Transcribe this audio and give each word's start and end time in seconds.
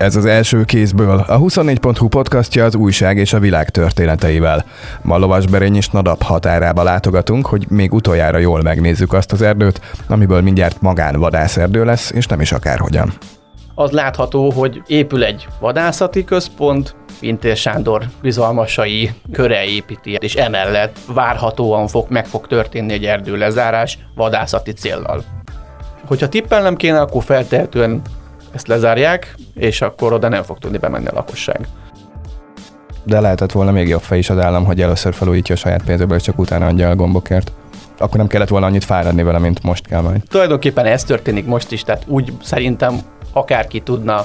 Ez 0.00 0.16
az 0.16 0.24
első 0.24 0.64
kézből, 0.64 1.24
a 1.26 1.38
24.hu 1.38 2.08
podcastja 2.08 2.64
az 2.64 2.74
újság 2.74 3.16
és 3.16 3.32
a 3.32 3.38
világ 3.38 3.70
történeteivel. 3.70 4.64
Ma 5.02 5.18
Lovasberény 5.18 5.76
és 5.76 5.88
Nadap 5.88 6.22
határába 6.22 6.82
látogatunk, 6.82 7.46
hogy 7.46 7.66
még 7.68 7.92
utoljára 7.94 8.38
jól 8.38 8.62
megnézzük 8.62 9.12
azt 9.12 9.32
az 9.32 9.42
erdőt, 9.42 9.80
amiből 10.08 10.40
mindjárt 10.40 10.80
magán 10.80 11.18
vadászerdő 11.18 11.84
lesz, 11.84 12.10
és 12.10 12.26
nem 12.26 12.40
is 12.40 12.52
akárhogyan. 12.52 13.12
Az 13.74 13.90
látható, 13.90 14.50
hogy 14.50 14.82
épül 14.86 15.24
egy 15.24 15.48
vadászati 15.60 16.24
központ, 16.24 16.94
Pintér 17.18 17.56
Sándor 17.56 18.04
bizalmasai 18.22 19.10
köre 19.32 19.64
építi, 19.64 20.18
és 20.20 20.34
emellett 20.34 20.98
várhatóan 21.14 21.86
fog, 21.86 22.06
meg 22.08 22.26
fog 22.26 22.46
történni 22.46 22.92
egy 22.92 23.04
erdő 23.04 23.36
lezárás 23.36 23.98
vadászati 24.14 24.72
céllal. 24.72 25.24
Hogyha 26.06 26.28
tippelnem 26.28 26.76
kéne, 26.76 27.00
akkor 27.00 27.22
feltehetően 27.22 28.02
ezt 28.52 28.66
lezárják, 28.66 29.34
és 29.60 29.80
akkor 29.80 30.12
oda 30.12 30.28
nem 30.28 30.42
fog 30.42 30.58
tudni 30.58 30.78
bemenni 30.78 31.06
a 31.06 31.14
lakosság. 31.14 31.68
De 33.04 33.20
lehetett 33.20 33.52
volna 33.52 33.70
még 33.70 33.88
jobb 33.88 34.00
fej 34.00 34.18
is 34.18 34.30
az 34.30 34.38
állam, 34.38 34.64
hogy 34.64 34.82
először 34.82 35.14
felújítja 35.14 35.54
a 35.54 35.58
saját 35.58 35.84
pénzéből, 35.84 36.16
és 36.16 36.22
csak 36.22 36.38
utána 36.38 36.66
adja 36.66 36.88
a 36.88 36.94
gombokért. 36.94 37.52
Akkor 37.98 38.16
nem 38.16 38.26
kellett 38.26 38.48
volna 38.48 38.66
annyit 38.66 38.84
fáradni 38.84 39.22
vele, 39.22 39.38
mint 39.38 39.62
most 39.62 39.86
kell 39.86 40.00
majd. 40.00 40.22
Tulajdonképpen 40.28 40.86
ez 40.86 41.04
történik 41.04 41.46
most 41.46 41.72
is, 41.72 41.82
tehát 41.82 42.04
úgy 42.06 42.32
szerintem 42.42 42.98
akárki 43.32 43.80
tudna 43.80 44.24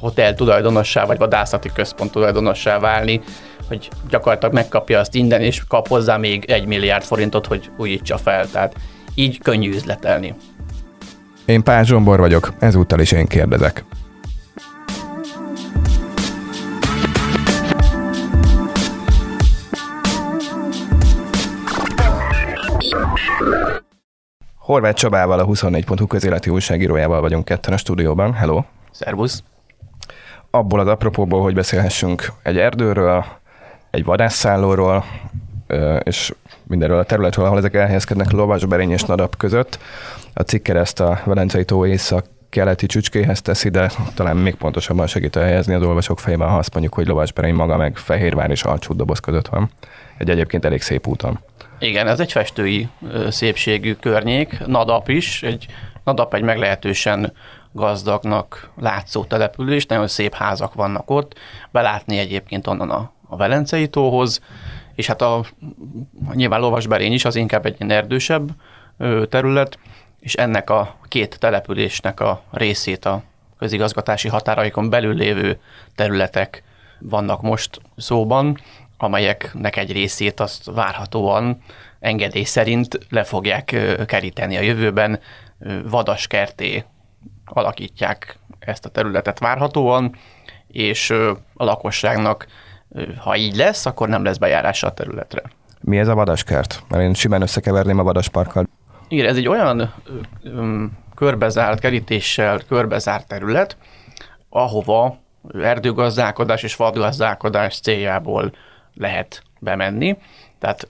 hotel 0.00 0.34
tulajdonossá, 0.34 1.04
vagy 1.04 1.18
vadászati 1.18 1.70
központ 1.74 2.10
tulajdonossá 2.10 2.78
válni, 2.78 3.20
hogy 3.68 3.88
gyakorlatilag 4.08 4.54
megkapja 4.54 4.98
azt 4.98 5.14
innen, 5.14 5.40
és 5.40 5.64
kap 5.68 5.88
hozzá 5.88 6.16
még 6.16 6.44
egy 6.44 6.66
milliárd 6.66 7.04
forintot, 7.04 7.46
hogy 7.46 7.70
újítsa 7.76 8.18
fel. 8.18 8.50
Tehát 8.50 8.74
így 9.14 9.38
könnyű 9.38 9.74
üzletelni. 9.74 10.34
Én 11.44 11.62
Pál 11.62 11.84
Zsombor 11.84 12.18
vagyok, 12.18 12.52
ezúttal 12.58 13.00
is 13.00 13.12
én 13.12 13.26
kérdezek. 13.26 13.84
Horváth 24.56 24.96
Csabával, 24.96 25.38
a 25.38 25.46
24.hu 25.46 26.06
közéleti 26.06 26.50
újságírójával 26.50 27.20
vagyunk 27.20 27.44
ketten 27.44 27.72
a 27.72 27.76
stúdióban. 27.76 28.32
Hello! 28.32 28.62
Szervusz! 28.90 29.42
Abból 30.50 30.80
az 30.80 30.86
apropóból, 30.86 31.42
hogy 31.42 31.54
beszélhessünk 31.54 32.32
egy 32.42 32.58
erdőről, 32.58 33.24
egy 33.90 34.04
vadászszállóról, 34.04 35.04
és 36.02 36.34
mindenről 36.66 36.98
a 36.98 37.04
területről, 37.04 37.44
ahol 37.44 37.58
ezek 37.58 37.74
elhelyezkednek 37.74 38.30
Lovasberény 38.30 38.90
és 38.90 39.02
Nadap 39.02 39.36
között. 39.36 39.78
A 40.34 40.42
cikkereszt 40.42 41.00
a 41.00 41.20
Velencei 41.24 41.64
tó 41.64 41.86
észak 41.86 42.24
keleti 42.48 42.86
csücskéhez 42.86 43.42
teszi, 43.42 43.68
de 43.68 43.90
talán 44.14 44.36
még 44.36 44.54
pontosabban 44.54 45.06
segít 45.06 45.36
elhelyezni 45.36 45.74
az 45.74 45.82
olvasók 45.82 46.18
fejében, 46.18 46.48
ha 46.48 46.58
azt 46.58 46.72
mondjuk, 46.72 46.94
hogy 46.94 47.06
Lovasberény 47.06 47.54
maga 47.54 47.76
meg 47.76 47.96
Fehérvár 47.96 48.50
és 48.50 48.62
Alcsút 48.62 48.96
doboz 48.96 49.18
között 49.18 49.48
van. 49.48 49.70
Egy 50.18 50.30
egyébként 50.30 50.64
elég 50.64 50.82
szép 50.82 51.06
úton. 51.06 51.38
Igen, 51.82 52.08
ez 52.08 52.20
egy 52.20 52.32
festői 52.32 52.88
szépségű 53.28 53.94
környék, 53.94 54.66
Nadap 54.66 55.08
is, 55.08 55.42
egy, 55.42 55.66
Nadap 56.04 56.34
egy 56.34 56.42
meglehetősen 56.42 57.32
gazdagnak 57.72 58.70
látszó 58.80 59.24
település, 59.24 59.86
nagyon 59.86 60.08
szép 60.08 60.34
házak 60.34 60.74
vannak 60.74 61.10
ott, 61.10 61.38
belátni 61.70 62.18
egyébként 62.18 62.66
onnan 62.66 62.90
a, 62.90 63.12
a 63.28 63.36
Velencei 63.36 63.88
tóhoz, 63.88 64.40
és 64.94 65.06
hát 65.06 65.22
a, 65.22 65.44
nyilván 66.32 66.60
Lovasberény 66.60 67.12
is 67.12 67.24
az 67.24 67.36
inkább 67.36 67.66
egy 67.66 67.90
erdősebb 67.90 68.50
terület, 69.28 69.78
és 70.20 70.34
ennek 70.34 70.70
a 70.70 70.96
két 71.08 71.38
településnek 71.38 72.20
a 72.20 72.42
részét 72.50 73.04
a 73.04 73.22
közigazgatási 73.58 74.28
határaikon 74.28 74.90
belül 74.90 75.14
lévő 75.14 75.60
területek 75.94 76.62
vannak 76.98 77.42
most 77.42 77.80
szóban, 77.96 78.58
amelyeknek 79.02 79.76
egy 79.76 79.92
részét 79.92 80.40
azt 80.40 80.64
várhatóan 80.64 81.62
engedély 82.00 82.44
szerint 82.44 82.98
le 83.08 83.24
fogják 83.24 83.76
keríteni 84.06 84.56
a 84.56 84.60
jövőben, 84.60 85.20
vadaskerté 85.84 86.84
alakítják 87.44 88.38
ezt 88.58 88.84
a 88.84 88.88
területet 88.88 89.38
várhatóan, 89.38 90.16
és 90.66 91.10
a 91.54 91.64
lakosságnak, 91.64 92.46
ha 93.18 93.36
így 93.36 93.56
lesz, 93.56 93.86
akkor 93.86 94.08
nem 94.08 94.24
lesz 94.24 94.36
bejárása 94.36 94.86
a 94.86 94.92
területre. 94.92 95.42
Mi 95.80 95.98
ez 95.98 96.08
a 96.08 96.14
vadaskert? 96.14 96.82
Mert 96.88 97.02
én 97.02 97.14
simán 97.14 97.42
összekeverném 97.42 97.98
a 97.98 98.02
vadasparkkal. 98.02 98.68
Igen, 99.08 99.26
ez 99.26 99.36
egy 99.36 99.48
olyan 99.48 99.94
körbezárt, 101.14 101.80
kerítéssel 101.80 102.60
körbezárt 102.68 103.28
terület, 103.28 103.76
ahova 104.48 105.18
erdőgazdálkodás 105.62 106.62
és 106.62 106.76
vadgazdálkodás 106.76 107.80
céljából 107.80 108.52
lehet 108.94 109.42
bemenni. 109.60 110.16
Tehát 110.58 110.88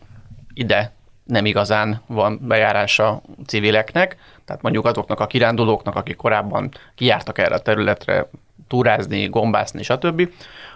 ide 0.54 0.92
nem 1.24 1.46
igazán 1.46 2.02
van 2.06 2.38
bejárása 2.42 3.22
civileknek, 3.46 4.16
tehát 4.44 4.62
mondjuk 4.62 4.86
azoknak 4.86 5.20
a 5.20 5.26
kirándulóknak, 5.26 5.96
akik 5.96 6.16
korábban 6.16 6.70
kijártak 6.94 7.38
erre 7.38 7.54
a 7.54 7.60
területre 7.60 8.28
túrázni, 8.68 9.26
gombászni, 9.26 9.82
stb., 9.82 10.28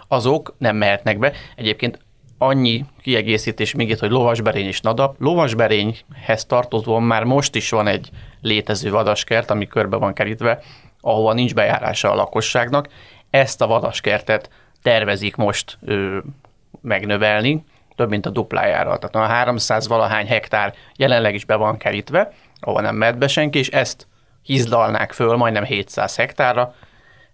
azok 0.07 0.55
nem 0.57 0.75
mehetnek 0.75 1.19
be. 1.19 1.31
Egyébként 1.55 1.99
annyi 2.37 2.85
kiegészítés 3.01 3.73
még 3.73 3.89
itt, 3.89 3.99
hogy 3.99 4.09
lovasberény 4.09 4.65
és 4.65 4.81
nadap. 4.81 5.15
Lovasberényhez 5.19 6.45
tartozóan 6.47 7.03
már 7.03 7.23
most 7.23 7.55
is 7.55 7.69
van 7.69 7.87
egy 7.87 8.09
létező 8.41 8.91
vadaskert, 8.91 9.49
ami 9.49 9.67
körbe 9.67 9.97
van 9.97 10.13
kerítve, 10.13 10.59
ahova 11.01 11.33
nincs 11.33 11.53
bejárása 11.53 12.11
a 12.11 12.15
lakosságnak. 12.15 12.87
Ezt 13.29 13.61
a 13.61 13.67
vadaskertet 13.67 14.49
tervezik 14.81 15.35
most 15.35 15.77
ö, 15.85 16.17
megnövelni, 16.87 17.63
több 17.95 18.09
mint 18.09 18.25
a 18.25 18.29
duplájára. 18.29 18.97
Tehát 18.97 19.29
a 19.29 19.33
300 19.33 19.87
valahány 19.87 20.27
hektár 20.27 20.73
jelenleg 20.95 21.33
is 21.33 21.45
be 21.45 21.55
van 21.55 21.77
kerítve, 21.77 22.31
ahol 22.59 22.81
nem 22.81 22.95
mehet 22.95 23.17
be 23.17 23.27
senki, 23.27 23.59
és 23.59 23.69
ezt 23.69 24.07
hízlalnák 24.41 25.11
föl 25.11 25.35
majdnem 25.35 25.63
700 25.63 26.15
hektárra. 26.15 26.73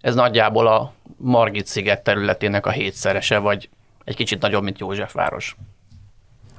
Ez 0.02 0.16
nagyjából 0.16 0.68
a 0.68 0.94
Margit 1.18 1.66
sziget 1.66 2.04
területének 2.04 2.66
a 2.66 2.70
hétszerese, 2.70 3.38
vagy 3.38 3.70
egy 4.04 4.16
kicsit 4.16 4.42
nagyobb, 4.42 4.64
mint 4.64 4.80
Józsefváros. 4.80 5.56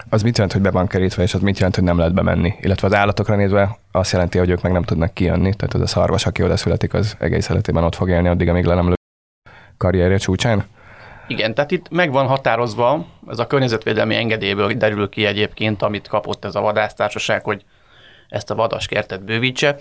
Az 0.08 0.22
mit 0.22 0.34
jelent, 0.34 0.52
hogy 0.52 0.62
be 0.62 0.70
van 0.70 0.86
kerítve, 0.86 1.22
és 1.22 1.34
az 1.34 1.40
mit 1.40 1.56
jelent, 1.56 1.74
hogy 1.74 1.84
nem 1.84 1.98
lehet 1.98 2.14
bemenni? 2.14 2.54
Illetve 2.60 2.86
az 2.86 2.94
állatokra 2.94 3.36
nézve 3.36 3.78
azt 3.92 4.12
jelenti, 4.12 4.38
hogy 4.38 4.50
ők 4.50 4.62
meg 4.62 4.72
nem 4.72 4.82
tudnak 4.82 5.14
kijönni, 5.14 5.54
tehát 5.54 5.74
az 5.74 5.80
a 5.80 5.86
szarvas, 5.86 6.26
aki 6.26 6.42
oda 6.42 6.56
születik, 6.56 6.94
az 6.94 7.16
egész 7.18 7.48
életében 7.48 7.84
ott 7.84 7.94
fog 7.94 8.08
élni, 8.08 8.28
addig, 8.28 8.48
amíg 8.48 8.64
le 8.64 8.74
nem 8.74 8.88
lő 8.88 8.94
karrierje 9.76 10.16
csúcsán? 10.16 10.64
Igen, 11.26 11.54
tehát 11.54 11.70
itt 11.70 11.88
meg 11.90 12.12
van 12.12 12.26
határozva, 12.26 13.06
ez 13.28 13.38
a 13.38 13.46
környezetvédelmi 13.46 14.14
engedélyből 14.14 14.72
derül 14.72 15.08
ki 15.08 15.26
egyébként, 15.26 15.82
amit 15.82 16.08
kapott 16.08 16.44
ez 16.44 16.54
a 16.54 16.60
vadásztársaság, 16.60 17.44
hogy 17.44 17.64
ezt 18.28 18.50
a 18.50 18.54
vadaskertet 18.54 19.24
bővítse. 19.24 19.76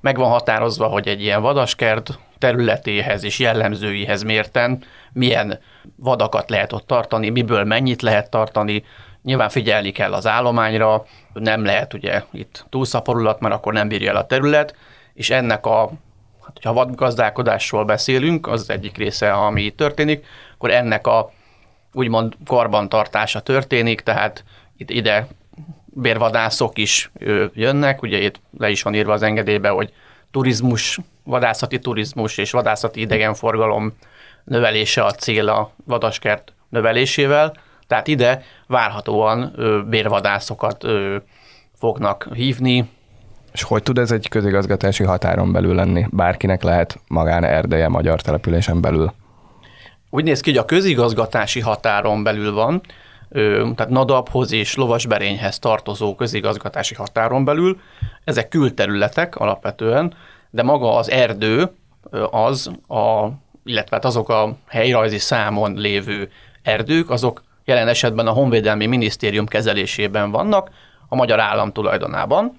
Meg 0.00 0.16
van 0.16 0.30
határozva, 0.30 0.86
hogy 0.86 1.08
egy 1.08 1.22
ilyen 1.22 1.42
vadaskert 1.42 2.18
területéhez 2.38 3.24
és 3.24 3.38
jellemzőihez 3.38 4.22
mérten 4.22 4.82
milyen 5.12 5.58
vadakat 5.96 6.50
lehet 6.50 6.72
ott 6.72 6.86
tartani, 6.86 7.28
miből 7.28 7.64
mennyit 7.64 8.02
lehet 8.02 8.30
tartani, 8.30 8.84
Nyilván 9.22 9.48
figyelni 9.48 9.90
kell 9.90 10.12
az 10.12 10.26
állományra, 10.26 11.04
nem 11.32 11.64
lehet 11.64 11.94
ugye 11.94 12.22
itt 12.32 12.66
túlszaporulat, 12.68 13.40
mert 13.40 13.54
akkor 13.54 13.72
nem 13.72 13.88
bírja 13.88 14.10
el 14.10 14.16
a 14.16 14.26
terület, 14.26 14.74
és 15.14 15.30
ennek 15.30 15.66
a, 15.66 15.90
hát 16.48 16.56
hogyha 16.56 16.72
vadgazdálkodásról 16.72 17.84
beszélünk, 17.84 18.46
az 18.46 18.70
egyik 18.70 18.96
része, 18.96 19.32
ami 19.32 19.70
történik, 19.70 20.26
akkor 20.54 20.70
ennek 20.70 21.06
a 21.06 21.32
úgymond 21.92 22.36
karbantartása 22.46 23.40
történik, 23.40 24.00
tehát 24.00 24.44
itt 24.76 24.90
ide 24.90 25.26
bérvadászok 25.84 26.78
is 26.78 27.10
jönnek, 27.54 28.02
ugye 28.02 28.18
itt 28.18 28.40
le 28.58 28.70
is 28.70 28.82
van 28.82 28.94
írva 28.94 29.12
az 29.12 29.22
engedélybe, 29.22 29.68
hogy 29.68 29.92
turizmus, 30.30 30.98
vadászati 31.24 31.78
turizmus 31.78 32.38
és 32.38 32.50
vadászati 32.50 33.00
idegenforgalom 33.00 33.92
növelése 34.44 35.04
a 35.04 35.12
cél 35.12 35.48
a 35.48 35.70
vadaskert 35.84 36.52
növelésével, 36.68 37.56
tehát 37.86 38.06
ide 38.06 38.42
várhatóan 38.66 39.54
bérvadászokat 39.88 40.84
fognak 41.74 42.28
hívni. 42.34 42.88
És 43.58 43.64
hogy 43.64 43.82
tud 43.82 43.98
ez 43.98 44.10
egy 44.10 44.28
közigazgatási 44.28 45.04
határon 45.04 45.52
belül 45.52 45.74
lenni? 45.74 46.06
Bárkinek 46.10 46.62
lehet 46.62 47.00
magán 47.08 47.44
erdeje 47.44 47.88
magyar 47.88 48.20
településen 48.20 48.80
belül? 48.80 49.12
Úgy 50.10 50.24
néz 50.24 50.40
ki, 50.40 50.50
hogy 50.50 50.58
a 50.58 50.64
közigazgatási 50.64 51.60
határon 51.60 52.22
belül 52.22 52.52
van, 52.52 52.80
tehát 53.74 53.88
Nadabhoz 53.88 54.52
és 54.52 54.74
Lovasberényhez 54.74 55.58
tartozó 55.58 56.14
közigazgatási 56.14 56.94
határon 56.94 57.44
belül. 57.44 57.80
Ezek 58.24 58.48
külterületek 58.48 59.36
alapvetően, 59.36 60.14
de 60.50 60.62
maga 60.62 60.96
az 60.96 61.10
erdő 61.10 61.70
az, 62.30 62.70
a, 62.88 63.28
illetve 63.64 63.96
hát 63.96 64.04
azok 64.04 64.28
a 64.28 64.56
helyrajzi 64.66 65.18
számon 65.18 65.74
lévő 65.74 66.30
erdők, 66.62 67.10
azok 67.10 67.42
jelen 67.64 67.88
esetben 67.88 68.26
a 68.26 68.32
Honvédelmi 68.32 68.86
Minisztérium 68.86 69.46
kezelésében 69.46 70.30
vannak, 70.30 70.70
a 71.08 71.16
magyar 71.16 71.40
állam 71.40 71.72
tulajdonában. 71.72 72.56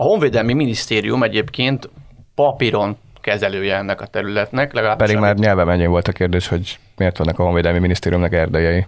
A 0.00 0.02
Honvédelmi 0.02 0.52
Minisztérium 0.52 1.22
egyébként 1.22 1.90
papíron 2.34 2.96
kezelője 3.20 3.76
ennek 3.76 4.00
a 4.00 4.06
területnek. 4.06 4.72
Legalábbis 4.72 5.06
Pedig 5.06 5.20
már 5.20 5.30
amit- 5.30 5.44
nyelven 5.44 5.70
ennyi 5.70 5.86
volt 5.86 6.08
a 6.08 6.12
kérdés, 6.12 6.48
hogy 6.48 6.78
miért 6.96 7.18
vannak 7.18 7.38
a 7.38 7.42
Honvédelmi 7.42 7.78
Minisztériumnak 7.78 8.32
erdejei. 8.32 8.86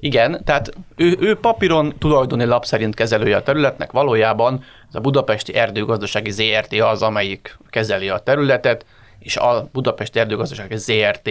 Igen, 0.00 0.40
tehát 0.44 0.70
ő, 0.96 1.16
ő 1.20 1.34
papíron 1.36 1.94
tulajdoni 1.98 2.44
lap 2.44 2.64
szerint 2.64 2.94
kezelője 2.94 3.36
a 3.36 3.42
területnek, 3.42 3.92
valójában 3.92 4.64
ez 4.88 4.94
a 4.94 5.00
Budapesti 5.00 5.54
Erdőgazdasági 5.54 6.30
ZRT 6.30 6.72
az, 6.80 7.02
amelyik 7.02 7.58
kezeli 7.70 8.08
a 8.08 8.18
területet, 8.18 8.86
és 9.18 9.36
a 9.36 9.68
Budapesti 9.72 10.18
Erdőgazdasági 10.18 10.76
ZRT 10.76 11.30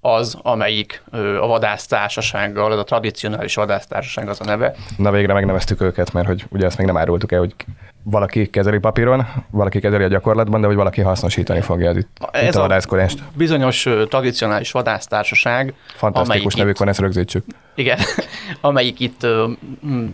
az, 0.00 0.38
amelyik 0.42 1.02
a 1.40 1.46
vadásztársasággal, 1.46 2.72
az 2.72 2.78
a 2.78 2.84
tradicionális 2.84 3.54
vadásztársaság 3.54 4.28
az 4.28 4.40
a 4.40 4.44
neve. 4.44 4.74
Na 4.96 5.10
végre 5.10 5.32
megneveztük 5.32 5.80
őket, 5.80 6.12
mert 6.12 6.26
hogy 6.26 6.44
ugye 6.50 6.66
ezt 6.66 6.78
még 6.78 6.86
nem 6.86 6.96
árultuk 6.96 7.32
el, 7.32 7.38
hogy 7.38 7.54
valaki 8.04 8.46
kezeli 8.50 8.78
papíron, 8.78 9.26
valaki 9.50 9.80
kezeli 9.80 10.04
a 10.04 10.08
gyakorlatban, 10.08 10.60
de 10.60 10.66
hogy 10.66 10.76
valaki 10.76 11.00
hasznosítani 11.00 11.60
fogja 11.60 11.90
az 11.90 11.96
itt, 11.96 12.28
Ez 12.32 12.42
itt 12.48 12.54
a 12.54 12.58
a- 12.58 12.60
vadászkodást. 12.62 13.22
Bizonyos 13.36 13.82
tradicionális 14.08 14.70
vadásztársaság, 14.70 15.74
Fantasztikus 15.94 16.54
nevük 16.54 16.72
itt- 16.72 16.78
van, 16.78 16.88
ezt 16.88 16.98
rögzítsük. 17.00 17.44
Igen, 17.74 17.98
amelyik 18.60 19.00
itt 19.00 19.26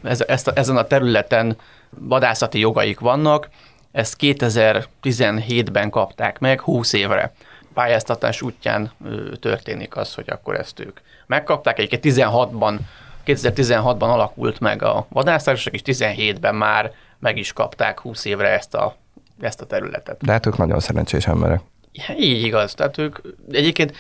ez, 0.03 0.21
ezt 0.21 0.49
ezen 0.49 0.77
a 0.77 0.83
területen 0.85 1.57
vadászati 1.99 2.59
jogaik 2.59 3.01
vannak, 3.01 3.49
ezt 3.93 4.17
2017-ben 4.21 5.91
kapták 5.91 6.39
meg 6.39 6.61
20 6.61 6.93
évre. 6.93 7.33
Pályáztatás 7.75 8.43
útján 8.43 8.91
történik 9.41 9.97
az, 9.97 10.15
hogy 10.15 10.25
akkor 10.31 10.55
ezt 10.55 10.81
ők 10.81 11.01
megkapták. 11.27 11.79
Egyébként 11.79 12.17
16-ban, 12.17 12.77
2016-ban 13.27 14.01
alakult 14.13 14.61
meg 14.61 14.83
a 14.83 15.07
vadásztársaság, 15.09 15.75
és 15.75 15.81
17-ben 15.85 16.55
már 16.55 16.93
meg 17.21 17.37
is 17.37 17.53
kapták 17.53 18.01
20 18.01 18.25
évre 18.25 18.49
ezt 18.49 18.75
a, 18.75 18.97
ezt 19.41 19.61
a 19.61 19.67
területet. 19.67 20.25
De 20.25 20.33
hát 20.33 20.47
ők 20.47 20.57
nagyon 20.57 20.81
szerencsés 20.81 21.27
emberek. 21.27 21.61
Ja, 21.93 22.15
Így 22.17 22.43
igaz. 22.43 22.75
Tehát 22.75 22.99
ők 22.99 23.19
egyébként 23.51 23.97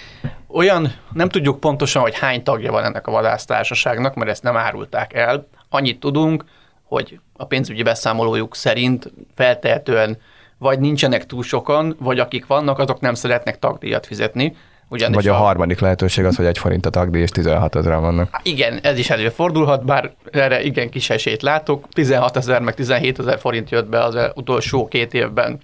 olyan, 0.47 0.95
nem 1.13 1.29
tudjuk 1.29 1.61
pontosan, 1.61 2.03
hogy 2.03 2.19
hány 2.19 2.43
tagja 2.43 2.73
van 2.73 2.85
ennek 2.85 3.07
a 3.07 3.11
vadásztársaságnak, 3.11 4.15
mert 4.15 4.31
ezt 4.31 4.43
nem 4.43 4.57
árulták 4.57 5.15
el. 5.15 5.47
Annyit 5.69 6.01
tudunk, 6.01 6.45
hogy 6.85 7.21
a 7.37 7.45
pénzügyi 7.45 7.83
beszámolójuk 7.83 8.57
szerint 8.57 9.13
feltehetően 9.35 10.19
vagy 10.59 10.79
nincsenek 10.79 11.27
túl 11.27 11.43
sokan, 11.43 11.97
vagy 11.99 12.19
akik 12.19 12.47
vannak, 12.47 12.79
azok 12.79 13.01
nem 13.01 13.15
szeretnek 13.15 13.59
tagdíjat 13.59 14.07
fizetni. 14.07 14.57
Ugyanis 14.93 15.17
Vagy 15.17 15.29
a 15.29 15.35
harmadik 15.35 15.81
lehetőség 15.81 16.25
az, 16.25 16.37
hogy 16.37 16.47
egy 16.47 16.59
forint 16.59 16.87
a 16.87 16.91
tagdíj 16.91 17.21
és 17.21 17.31
16 17.31 17.77
ezeren 17.77 18.01
vannak. 18.01 18.41
igen, 18.43 18.79
ez 18.83 18.99
is 18.99 19.11
előfordulhat, 19.11 19.85
bár 19.85 20.13
erre 20.31 20.63
igen 20.63 20.91
kis 20.91 21.11
esélyt 21.11 21.43
látok. 21.43 21.89
16 21.89 22.37
ezer 22.37 22.61
meg 22.61 22.75
17 22.75 23.19
ezer 23.19 23.39
forint 23.39 23.71
jött 23.71 23.89
be 23.89 24.05
az 24.05 24.31
utolsó 24.35 24.89
két 24.89 25.15
évben 25.15 25.61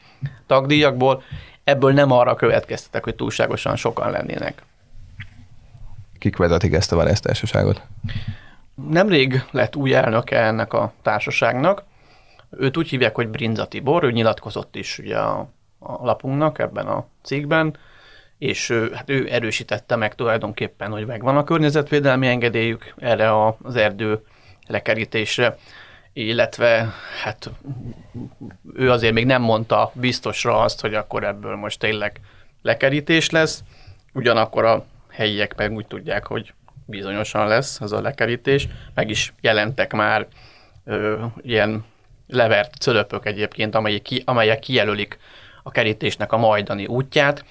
tagdíjakból. 0.47 1.23
Ebből 1.65 1.93
nem 1.93 2.13
arra 2.13 2.35
következtetek, 2.35 3.05
hogy 3.05 3.15
túlságosan 3.15 3.77
sokan 3.77 4.11
lennének. 4.11 4.63
Kik 6.19 6.37
vezetik 6.37 6.73
ezt 6.73 6.93
a 6.93 6.97
vadásztársaságot? 6.97 7.83
Nemrég 8.91 9.45
lett 9.51 9.77
új 9.77 9.95
elnöke 9.95 10.39
ennek 10.39 10.73
a 10.73 10.93
társaságnak. 11.03 11.85
Őt 12.51 12.77
úgy 12.77 12.89
hívják, 12.89 13.15
hogy 13.15 13.29
Brinza 13.29 13.67
Tibor, 13.67 14.05
ő 14.05 14.11
nyilatkozott 14.11 14.77
is 14.77 14.99
ugye 14.99 15.17
a, 15.17 15.49
a 15.79 16.05
lapunknak 16.05 16.59
ebben 16.59 16.87
a 16.87 17.07
cikkben, 17.23 17.77
és 18.39 18.71
hát 18.95 19.11
ő 19.11 19.29
erősítette 19.31 19.97
meg 19.97 20.15
tulajdonképpen, 20.15 20.91
hogy 20.91 21.07
megvan 21.07 21.37
a 21.37 21.45
környezetvédelmi 21.45 22.27
engedélyük 22.27 22.95
erre 22.99 23.55
az 23.63 23.77
erdő 23.77 24.21
lekerítésre, 24.67 25.57
illetve 26.13 26.93
hát 27.23 27.51
ő 28.75 28.91
azért 28.91 29.13
még 29.13 29.27
nem 29.27 29.43
mondta 29.43 29.91
biztosra 29.95 30.61
azt, 30.61 30.81
hogy 30.81 30.95
akkor 30.95 31.25
ebből 31.25 31.57
most 31.57 31.79
tényleg 31.79 32.21
lekerítés 32.63 33.31
lesz, 33.31 33.63
ugyanakkor 34.13 34.65
a 34.65 34.85
helyiek 35.11 35.57
meg 35.57 35.73
úgy 35.73 35.87
tudják, 35.87 36.27
hogy 36.27 36.53
bizonyosan 36.87 37.47
lesz 37.47 37.81
az 37.81 37.93
a 37.93 38.01
lekerítés, 38.01 38.69
meg 38.95 39.11
is 39.11 39.35
jelentek 39.41 39.93
már 39.93 40.27
ö, 40.85 41.25
ilyen 41.43 41.85
levert 42.27 42.75
cölöpök 42.75 43.27
egyébként, 43.27 43.75
amelyek, 43.75 44.03
ki, 44.03 44.23
amelyek 44.25 44.59
kijelölik 44.59 45.19
a 45.63 45.71
kerítésnek 45.71 46.33
a 46.33 46.37
majdani 46.37 46.87
útját. 46.87 47.45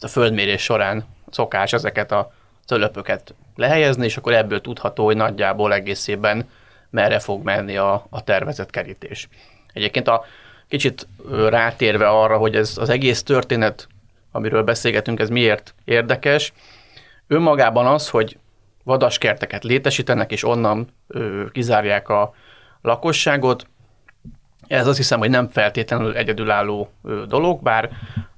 A 0.00 0.08
földmérés 0.08 0.62
során 0.62 1.04
szokás 1.30 1.72
ezeket 1.72 2.12
a 2.12 2.32
cölöpöket 2.66 3.34
lehelyezni, 3.56 4.04
és 4.04 4.16
akkor 4.16 4.32
ebből 4.32 4.60
tudható, 4.60 5.04
hogy 5.04 5.16
nagyjából 5.16 5.72
egészében 5.72 6.48
merre 6.90 7.18
fog 7.18 7.44
menni 7.44 7.76
a, 7.76 8.06
a 8.10 8.24
tervezett 8.24 8.70
kerítés. 8.70 9.28
Egyébként 9.72 10.08
a 10.08 10.24
kicsit 10.68 11.06
rátérve 11.48 12.08
arra, 12.08 12.36
hogy 12.36 12.54
ez 12.56 12.78
az 12.78 12.88
egész 12.88 13.22
történet, 13.22 13.88
amiről 14.32 14.62
beszélgetünk, 14.62 15.20
ez 15.20 15.28
miért 15.28 15.74
érdekes, 15.84 16.52
önmagában 17.26 17.86
az, 17.86 18.08
hogy 18.08 18.38
vadaskerteket 18.84 19.64
létesítenek, 19.64 20.32
és 20.32 20.44
onnan 20.44 20.88
ö, 21.06 21.44
kizárják 21.52 22.08
a 22.08 22.34
lakosságot, 22.82 23.66
ez 24.70 24.86
azt 24.86 24.96
hiszem, 24.96 25.18
hogy 25.18 25.30
nem 25.30 25.48
feltétlenül 25.48 26.16
egyedülálló 26.16 26.90
dolog, 27.28 27.62
bár 27.62 27.90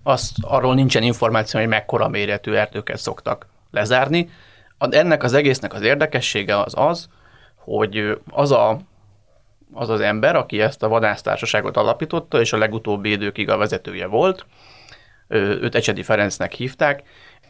azt, 0.02 0.36
arról 0.40 0.74
nincsen 0.74 1.02
információ, 1.02 1.60
hogy 1.60 1.68
mekkora 1.68 2.08
méretű 2.08 2.52
erdőket 2.52 2.98
szoktak 2.98 3.46
lezárni. 3.70 4.30
Ennek 4.78 5.22
az 5.22 5.32
egésznek 5.32 5.74
az 5.74 5.82
érdekessége 5.82 6.60
az 6.60 6.72
az, 6.76 7.08
hogy 7.56 8.18
az 8.30 8.50
a, 8.50 8.78
az, 9.72 9.88
az 9.88 10.00
ember, 10.00 10.36
aki 10.36 10.60
ezt 10.60 10.82
a 10.82 10.88
vadásztársaságot 10.88 11.76
alapította, 11.76 12.40
és 12.40 12.52
a 12.52 12.58
legutóbbi 12.58 13.10
időkig 13.10 13.50
a 13.50 13.56
vezetője 13.56 14.06
volt, 14.06 14.46
őt 15.28 15.74
Ecsedi 15.74 16.02
Ferencnek 16.02 16.52
hívták, 16.52 17.02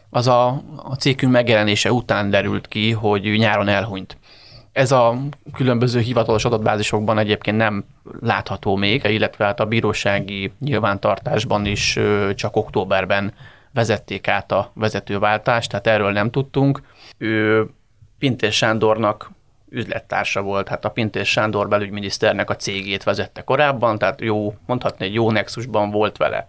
az 0.09 0.27
a, 0.27 0.47
a 0.75 0.95
cégünk 0.99 1.31
megjelenése 1.31 1.91
után 1.91 2.29
derült 2.29 2.67
ki, 2.67 2.91
hogy 2.91 3.23
nyáron 3.23 3.67
elhunyt. 3.67 4.17
Ez 4.73 4.91
a 4.91 5.17
különböző 5.53 5.99
hivatalos 5.99 6.45
adatbázisokban 6.45 7.17
egyébként 7.17 7.57
nem 7.57 7.85
látható 8.21 8.75
még, 8.75 9.03
illetve 9.03 9.45
hát 9.45 9.59
a 9.59 9.65
bírósági 9.65 10.51
nyilvántartásban 10.59 11.65
is 11.65 11.99
csak 12.35 12.55
októberben 12.55 13.33
vezették 13.73 14.27
át 14.27 14.51
a 14.51 14.71
vezetőváltást, 14.73 15.69
tehát 15.69 15.87
erről 15.87 16.11
nem 16.11 16.31
tudtunk. 16.31 16.81
Ő 17.17 17.67
Pintér 18.19 18.51
Sándornak 18.51 19.31
üzlettársa 19.69 20.41
volt, 20.41 20.67
hát 20.67 20.85
a 20.85 20.89
Pintér 20.89 21.25
Sándor 21.25 21.67
belügyminiszternek 21.67 22.49
a 22.49 22.55
cégét 22.55 23.03
vezette 23.03 23.41
korábban, 23.41 23.97
tehát 23.97 24.21
jó, 24.21 24.53
mondhatni, 24.65 25.05
egy 25.05 25.13
jó 25.13 25.31
nexusban 25.31 25.91
volt 25.91 26.17
vele. 26.17 26.47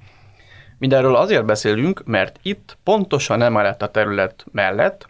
Mindenről 0.79 1.17
azért 1.17 1.45
beszélünk, 1.45 2.03
mert 2.05 2.39
itt 2.43 2.77
pontosan 2.83 3.43
emellett 3.43 3.83
a 3.83 3.91
terület 3.91 4.45
mellett, 4.53 5.09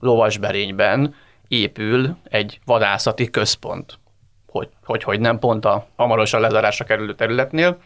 Lovasberényben 0.00 1.14
épül 1.48 2.16
egy 2.28 2.60
vadászati 2.64 3.30
központ. 3.30 3.98
Hogy, 4.46 4.68
hogy, 4.84 5.02
hogy 5.02 5.20
nem 5.20 5.38
pont 5.38 5.64
a 5.64 5.86
hamarosan 5.96 6.40
lezárásra 6.40 6.84
kerülő 6.84 7.14
területnél, 7.14 7.78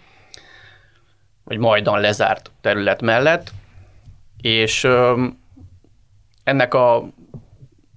vagy 1.44 1.58
majdan 1.58 2.00
lezárt 2.00 2.50
terület 2.60 3.02
mellett, 3.02 3.50
és 4.40 4.88
ennek 6.44 6.74
a 6.74 7.08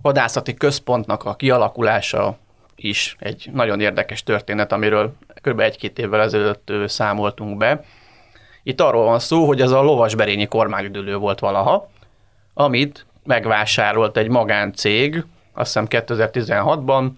vadászati 0.01 0.53
központnak 0.53 1.23
a 1.23 1.35
kialakulása 1.35 2.37
is 2.75 3.15
egy 3.19 3.49
nagyon 3.53 3.79
érdekes 3.79 4.23
történet, 4.23 4.71
amiről 4.71 5.13
kb. 5.41 5.59
egy-két 5.59 5.99
évvel 5.99 6.21
ezelőtt 6.21 6.71
számoltunk 6.85 7.57
be. 7.57 7.83
Itt 8.63 8.81
arról 8.81 9.05
van 9.05 9.19
szó, 9.19 9.45
hogy 9.45 9.61
ez 9.61 9.71
a 9.71 9.81
lovasberényi 9.81 10.45
kormányüdülő 10.45 11.17
volt 11.17 11.39
valaha, 11.39 11.89
amit 12.53 13.05
megvásárolt 13.23 14.17
egy 14.17 14.29
magáncég, 14.29 15.23
azt 15.53 15.73
hiszem 15.73 15.85
2016-ban, 15.89 17.09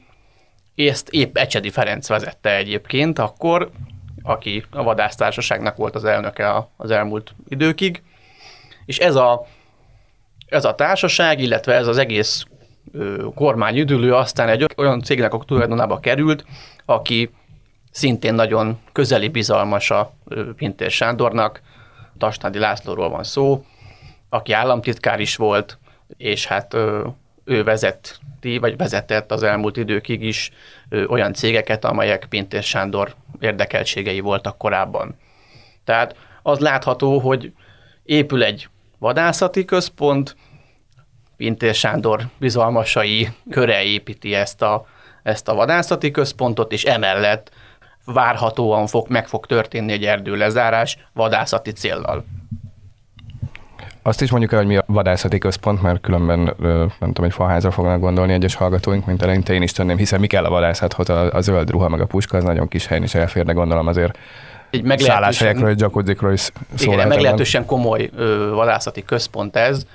ezt 0.75 1.09
épp 1.09 1.37
Ecsedi 1.37 1.69
Ferenc 1.69 2.07
vezette 2.07 2.55
egyébként 2.55 3.19
akkor, 3.19 3.71
aki 4.23 4.65
a 4.71 4.83
vadásztársaságnak 4.83 5.75
volt 5.75 5.95
az 5.95 6.03
elnöke 6.03 6.49
a- 6.49 6.69
az 6.77 6.91
elmúlt 6.91 7.35
időkig, 7.47 8.03
és 8.85 8.99
ez 8.99 9.15
a, 9.15 9.45
ez 10.47 10.65
a 10.65 10.75
társaság, 10.75 11.39
illetve 11.39 11.73
ez 11.73 11.87
az 11.87 11.97
egész 11.97 12.45
kormányüdülő 13.35 14.13
aztán 14.13 14.49
egy 14.49 14.65
olyan 14.77 15.01
cégnek 15.01 15.33
a 15.33 15.37
tulajdonába 15.37 15.99
került, 15.99 16.45
aki 16.85 17.29
szintén 17.91 18.33
nagyon 18.33 18.79
közeli 18.91 19.27
bizalmasa 19.27 20.13
ö, 20.27 20.53
Pintér 20.53 20.91
Sándornak, 20.91 21.61
Tasnádi 22.17 22.59
Lászlóról 22.59 23.09
van 23.09 23.23
szó, 23.23 23.65
aki 24.29 24.51
államtitkár 24.51 25.19
is 25.19 25.35
volt, 25.35 25.77
és 26.17 26.45
hát 26.45 26.75
ő 27.45 27.63
vezeti, 27.63 28.57
vagy 28.57 28.77
vezetett 28.77 29.31
az 29.31 29.43
elmúlt 29.43 29.77
időkig 29.77 30.21
is 30.21 30.51
ö, 30.89 31.05
olyan 31.05 31.33
cégeket, 31.33 31.85
amelyek 31.85 32.25
Pintér 32.29 32.63
Sándor 32.63 33.15
érdekeltségei 33.39 34.19
voltak 34.19 34.57
korábban. 34.57 35.15
Tehát 35.83 36.15
az 36.41 36.59
látható, 36.59 37.19
hogy 37.19 37.53
épül 38.03 38.43
egy 38.43 38.69
vadászati 38.99 39.65
központ, 39.65 40.35
Pintér 41.37 41.73
Sándor 41.73 42.21
bizalmasai 42.37 43.29
köre 43.49 43.83
építi 43.83 44.33
ezt 44.33 44.61
a, 44.61 44.85
ezt 45.23 45.47
a 45.47 45.53
vadászati 45.53 46.11
központot, 46.11 46.71
és 46.71 46.83
emellett 46.83 47.51
várhatóan 48.05 48.87
fog, 48.87 49.09
meg 49.09 49.27
fog 49.27 49.45
történni 49.45 49.91
egy 49.91 50.05
erdőlezárás 50.05 50.97
vadászati 51.13 51.71
céllal. 51.71 52.25
Azt 54.07 54.21
is 54.21 54.29
mondjuk 54.29 54.51
el, 54.51 54.57
hogy 54.57 54.67
mi 54.67 54.77
a 54.77 54.83
vadászati 54.87 55.37
központ, 55.37 55.81
mert 55.81 56.01
különben 56.01 56.53
nem 56.99 57.07
tudom, 57.07 57.23
egy 57.23 57.33
faházra 57.33 57.71
fognak 57.71 57.99
gondolni 57.99 58.33
egyes 58.33 58.55
hallgatóink, 58.55 59.05
mint 59.05 59.21
eleinte 59.21 59.53
én 59.53 59.61
is 59.61 59.71
tenném, 59.71 59.97
hiszen 59.97 60.19
mi 60.19 60.27
kell 60.27 60.43
a 60.45 60.49
vadászathoz, 60.49 61.09
a, 61.09 61.33
a 61.33 61.41
zöld 61.41 61.69
ruha 61.69 61.89
meg 61.89 62.01
a 62.01 62.05
puska, 62.05 62.37
az 62.37 62.43
nagyon 62.43 62.67
kis 62.67 62.85
helyen 62.85 63.03
is 63.03 63.15
elfér, 63.15 63.45
de 63.45 63.53
gondolom 63.53 63.87
azért 63.87 64.17
egy 64.69 64.83
meglehetősen, 64.83 65.75
jacuzzikról 65.77 66.33
is 66.33 66.49
szó 66.75 66.91
igen, 66.91 67.07
meglehetősen 67.07 67.65
komoly 67.65 68.09
ö, 68.15 68.49
vadászati 68.53 69.03
központ 69.05 69.55
ez. 69.55 69.85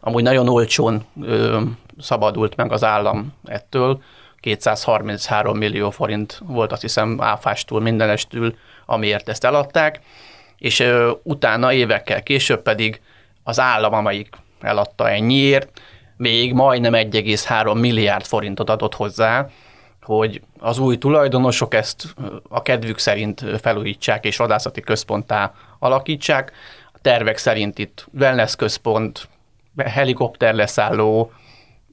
Amúgy 0.00 0.22
nagyon 0.22 0.48
olcsón 0.48 1.04
ö, 1.22 1.60
szabadult 1.98 2.56
meg 2.56 2.72
az 2.72 2.84
állam 2.84 3.32
ettől. 3.44 4.02
233 4.40 5.56
millió 5.56 5.90
forint 5.90 6.40
volt 6.46 6.72
azt 6.72 6.82
hiszem 6.82 7.16
áfástól, 7.20 7.80
mindenestül, 7.80 8.54
amiért 8.86 9.28
ezt 9.28 9.44
eladták. 9.44 10.00
És 10.58 10.80
ö, 10.80 11.10
utána 11.22 11.72
évekkel 11.72 12.22
később 12.22 12.62
pedig 12.62 13.00
az 13.42 13.60
állam, 13.60 13.92
amelyik 13.92 14.28
eladta 14.60 15.10
ennyiért, 15.10 15.80
még 16.16 16.52
majdnem 16.52 16.92
1,3 16.92 17.80
milliárd 17.80 18.24
forintot 18.24 18.70
adott 18.70 18.94
hozzá, 18.94 19.48
hogy 20.02 20.42
az 20.58 20.78
új 20.78 20.98
tulajdonosok 20.98 21.74
ezt 21.74 22.14
a 22.48 22.62
kedvük 22.62 22.98
szerint 22.98 23.44
felújítsák 23.60 24.24
és 24.24 24.36
vadászati 24.36 24.80
központtá 24.80 25.52
alakítsák. 25.78 26.52
A 26.92 26.98
tervek 27.02 27.36
szerint 27.36 27.78
itt 27.78 28.06
wellness 28.18 28.56
központ, 28.56 29.28
helikopter 29.76 30.54
leszálló, 30.54 31.32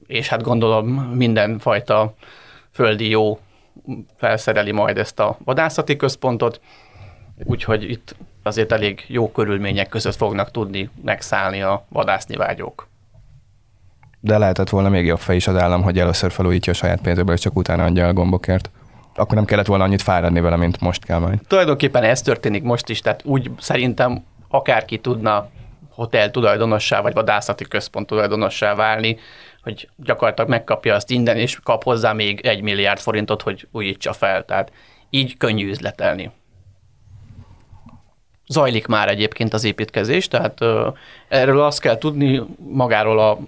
és 0.06 0.28
hát 0.28 0.42
gondolom 0.42 0.86
mindenfajta 0.96 2.14
földi 2.72 3.08
jó 3.08 3.38
felszereli 4.16 4.72
majd 4.72 4.98
ezt 4.98 5.20
a 5.20 5.36
vadászati 5.44 5.96
központot, 5.96 6.60
úgyhogy 7.44 7.90
itt 7.90 8.14
azért 8.48 8.72
elég 8.72 9.04
jó 9.06 9.30
körülmények 9.32 9.88
között 9.88 10.16
fognak 10.16 10.50
tudni 10.50 10.90
megszállni 11.04 11.62
a 11.62 11.84
vadászni 11.88 12.36
vágyók 12.36 12.88
de 14.20 14.38
lehetett 14.38 14.68
volna 14.68 14.88
még 14.88 15.06
jobb 15.06 15.18
fej 15.18 15.36
is 15.36 15.46
az 15.46 15.56
állam, 15.56 15.82
hogy 15.82 15.98
először 15.98 16.32
felújítja 16.32 16.72
a 16.72 16.76
saját 16.76 17.00
pénzéből, 17.00 17.34
és 17.34 17.40
csak 17.40 17.56
utána 17.56 17.84
adja 17.84 18.04
el 18.04 18.12
gombokért. 18.12 18.70
Akkor 19.14 19.34
nem 19.34 19.44
kellett 19.44 19.66
volna 19.66 19.84
annyit 19.84 20.02
fáradni 20.02 20.40
vele, 20.40 20.56
mint 20.56 20.80
most 20.80 21.04
kell 21.04 21.18
majd. 21.18 21.38
Tulajdonképpen 21.46 22.02
ez 22.02 22.22
történik 22.22 22.62
most 22.62 22.88
is, 22.88 23.00
tehát 23.00 23.20
úgy 23.24 23.50
szerintem 23.58 24.24
akárki 24.48 24.98
tudna 24.98 25.48
hotel 25.90 26.30
tulajdonossá, 26.30 27.00
vagy 27.00 27.14
vadászati 27.14 27.64
központ 27.64 28.06
tulajdonossá 28.06 28.74
válni, 28.74 29.18
hogy 29.62 29.88
gyakorlatilag 29.96 30.50
megkapja 30.50 30.94
azt 30.94 31.10
innen, 31.10 31.36
és 31.36 31.58
kap 31.62 31.82
hozzá 31.82 32.12
még 32.12 32.40
egy 32.40 32.62
milliárd 32.62 32.98
forintot, 32.98 33.42
hogy 33.42 33.68
újítsa 33.72 34.12
fel. 34.12 34.44
Tehát 34.44 34.72
így 35.10 35.36
könnyű 35.36 35.68
üzletelni. 35.68 36.30
Zajlik 38.48 38.86
már 38.86 39.08
egyébként 39.08 39.52
az 39.54 39.64
építkezés, 39.64 40.28
tehát 40.28 40.58
erről 41.28 41.60
azt 41.60 41.80
kell 41.80 41.98
tudni 41.98 42.42
magáról 42.68 43.18
a 43.18 43.38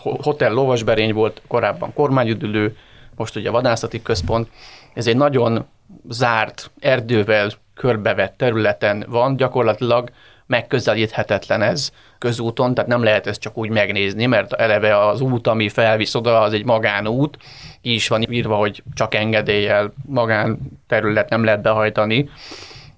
hotel 0.00 0.52
lovasberény 0.52 1.12
volt, 1.12 1.42
korábban 1.46 1.92
kormányüdülő, 1.92 2.76
most 3.16 3.36
ugye 3.36 3.48
a 3.48 3.52
vadászati 3.52 4.02
központ. 4.02 4.48
Ez 4.94 5.06
egy 5.06 5.16
nagyon 5.16 5.66
zárt, 6.08 6.70
erdővel 6.80 7.50
körbevett 7.74 8.36
területen 8.36 9.04
van, 9.08 9.36
gyakorlatilag 9.36 10.10
megközelíthetetlen 10.46 11.62
ez 11.62 11.92
közúton, 12.18 12.74
tehát 12.74 12.90
nem 12.90 13.02
lehet 13.02 13.26
ezt 13.26 13.40
csak 13.40 13.56
úgy 13.56 13.70
megnézni, 13.70 14.26
mert 14.26 14.52
eleve 14.52 15.06
az 15.06 15.20
út, 15.20 15.46
ami 15.46 15.68
felvisz 15.68 16.14
oda, 16.14 16.40
az 16.40 16.52
egy 16.52 16.64
magánút, 16.64 17.38
ki 17.82 17.94
is 17.94 18.08
van 18.08 18.32
írva, 18.32 18.56
hogy 18.56 18.82
csak 18.94 19.14
engedéllyel 19.14 19.92
magán 20.06 20.58
terület 20.86 21.28
nem 21.28 21.44
lehet 21.44 21.62
behajtani. 21.62 22.30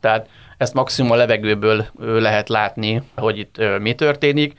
Tehát 0.01 0.29
ezt 0.61 0.75
maximum 0.75 1.11
a 1.11 1.17
levegőből 1.17 1.87
lehet 1.99 2.49
látni, 2.49 3.03
hogy 3.17 3.39
itt 3.39 3.79
mi 3.79 3.95
történik. 3.95 4.59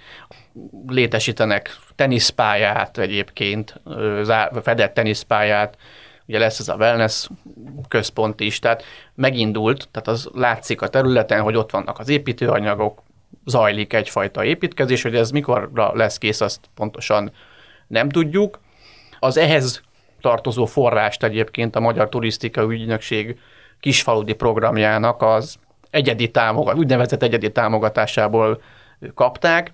Létesítenek 0.88 1.76
teniszpályát 1.96 2.98
egyébként, 2.98 3.82
fedett 4.62 4.94
teniszpályát, 4.94 5.78
ugye 6.28 6.40
lesz 6.40 6.60
ez 6.60 6.68
a 6.68 6.76
wellness 6.76 7.28
központ 7.88 8.40
is, 8.40 8.60
tehát 8.60 8.84
megindult, 9.16 9.88
tehát 9.92 10.08
az 10.08 10.30
látszik 10.34 10.82
a 10.82 10.88
területen, 10.88 11.42
hogy 11.42 11.56
ott 11.56 11.72
vannak 11.72 12.00
az 12.00 12.10
építőanyagok, 12.10 13.04
zajlik 13.46 13.94
egyfajta 13.94 14.44
építkezés, 14.44 15.02
hogy 15.02 15.16
ez 15.16 15.32
mikorra 15.32 15.96
lesz 15.96 16.18
kész, 16.18 16.42
azt 16.42 16.60
pontosan 16.76 17.32
nem 17.88 18.10
tudjuk. 18.10 18.60
Az 19.20 19.38
ehhez 19.38 19.82
tartozó 20.22 20.66
forrást 20.66 21.24
egyébként 21.24 21.76
a 21.76 21.80
Magyar 21.80 22.10
Turisztika 22.10 22.62
Ügynökség 22.62 23.40
kisfaludi 23.80 24.34
programjának 24.34 25.22
az 25.22 25.60
egyedi 25.92 26.32
támogat, 26.32 26.78
úgynevezett 26.78 27.24
egyedi 27.24 27.52
támogatásából 27.52 28.62
kapták. 29.14 29.72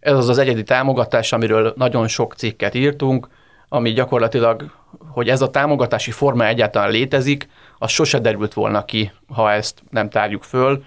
Ez 0.00 0.16
az 0.16 0.28
az 0.28 0.38
egyedi 0.38 0.62
támogatás, 0.62 1.32
amiről 1.32 1.72
nagyon 1.76 2.08
sok 2.08 2.34
cikket 2.34 2.74
írtunk, 2.74 3.28
ami 3.68 3.90
gyakorlatilag, 3.92 4.70
hogy 5.08 5.28
ez 5.28 5.42
a 5.42 5.50
támogatási 5.50 6.10
forma 6.10 6.46
egyáltalán 6.46 6.90
létezik, 6.90 7.48
az 7.78 7.90
sose 7.90 8.18
derült 8.18 8.54
volna 8.54 8.84
ki, 8.84 9.12
ha 9.28 9.52
ezt 9.52 9.82
nem 9.90 10.10
tárjuk 10.10 10.42
föl. 10.42 10.84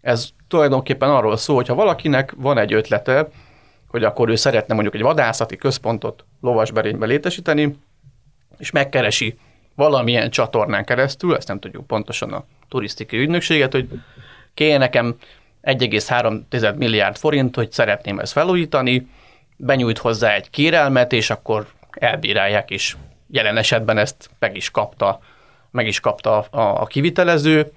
Ez 0.00 0.28
tulajdonképpen 0.48 1.10
arról 1.10 1.36
szól, 1.36 1.56
hogy 1.56 1.66
ha 1.66 1.74
valakinek 1.74 2.32
van 2.36 2.58
egy 2.58 2.72
ötlete, 2.72 3.28
hogy 3.88 4.04
akkor 4.04 4.28
ő 4.28 4.34
szeretne 4.34 4.74
mondjuk 4.74 4.94
egy 4.94 5.02
vadászati 5.02 5.56
központot 5.56 6.24
lovasberénybe 6.40 7.06
létesíteni, 7.06 7.76
és 8.58 8.70
megkeresi 8.70 9.38
valamilyen 9.76 10.30
csatornán 10.30 10.84
keresztül, 10.84 11.36
ezt 11.36 11.48
nem 11.48 11.58
tudjuk 11.58 11.86
pontosan 11.86 12.32
a 12.32 12.44
turisztikai 12.68 13.18
ügynökséget, 13.18 13.72
hogy 13.72 13.88
kéne 14.54 14.78
nekem 14.78 15.16
1,3 15.62 16.76
milliárd 16.76 17.16
forint, 17.16 17.56
hogy 17.56 17.72
szeretném 17.72 18.18
ezt 18.18 18.32
felújítani, 18.32 19.06
benyújt 19.56 19.98
hozzá 19.98 20.34
egy 20.34 20.50
kérelmet, 20.50 21.12
és 21.12 21.30
akkor 21.30 21.66
elbírálják 21.90 22.70
is. 22.70 22.96
Jelen 23.30 23.56
esetben 23.56 23.98
ezt 23.98 24.30
meg 24.38 24.56
is 24.56 24.70
kapta, 24.70 25.20
meg 25.70 25.86
is 25.86 26.00
kapta 26.00 26.38
a, 26.38 26.58
a 26.80 26.86
kivitelező. 26.86 27.72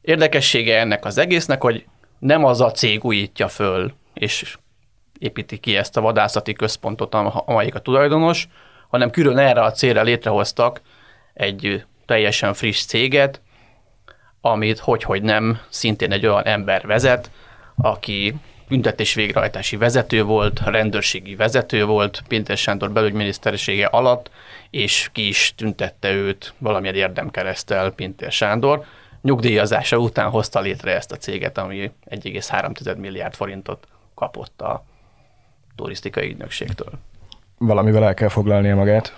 Érdekessége 0.00 0.78
ennek 0.78 1.04
az 1.04 1.18
egésznek, 1.18 1.62
hogy 1.62 1.86
nem 2.18 2.44
az 2.44 2.60
a 2.60 2.70
cég 2.70 3.04
újítja 3.04 3.48
föl, 3.48 3.92
és 4.14 4.56
építi 5.18 5.58
ki 5.58 5.76
ezt 5.76 5.96
a 5.96 6.00
vadászati 6.00 6.52
központot, 6.52 7.14
amelyik 7.14 7.74
a 7.74 7.80
tulajdonos, 7.80 8.48
hanem 8.88 9.10
külön 9.10 9.38
erre 9.38 9.62
a 9.62 9.70
célra 9.70 10.02
létrehoztak 10.02 10.80
egy 11.34 11.84
teljesen 12.06 12.54
friss 12.54 12.84
céget, 12.84 13.40
amit 14.40 14.78
hogy-hogy 14.78 15.22
nem 15.22 15.60
szintén 15.68 16.12
egy 16.12 16.26
olyan 16.26 16.46
ember 16.46 16.86
vezet, 16.86 17.30
aki 17.76 18.34
büntetés 18.68 19.14
végrehajtási 19.14 19.76
vezető 19.76 20.22
volt, 20.22 20.60
rendőrségi 20.64 21.34
vezető 21.34 21.84
volt 21.84 22.22
Pintér 22.28 22.56
Sándor 22.56 22.90
belügyminisztersége 22.90 23.86
alatt, 23.86 24.30
és 24.70 25.08
ki 25.12 25.28
is 25.28 25.54
tüntette 25.56 26.12
őt 26.12 26.54
valamilyen 26.58 26.94
érdemkeresztel 26.94 27.90
Pintér 27.90 28.32
Sándor. 28.32 28.84
Nyugdíjazása 29.22 29.96
után 29.96 30.30
hozta 30.30 30.60
létre 30.60 30.94
ezt 30.94 31.12
a 31.12 31.16
céget, 31.16 31.58
ami 31.58 31.90
1,3 32.10 32.96
milliárd 32.96 33.34
forintot 33.34 33.86
kapott 34.14 34.60
a 34.60 34.84
turisztikai 35.76 36.28
ügynökségtől. 36.28 36.92
Valamivel 37.58 38.04
el 38.04 38.14
kell 38.14 38.28
foglalnia 38.28 38.76
magát. 38.76 39.16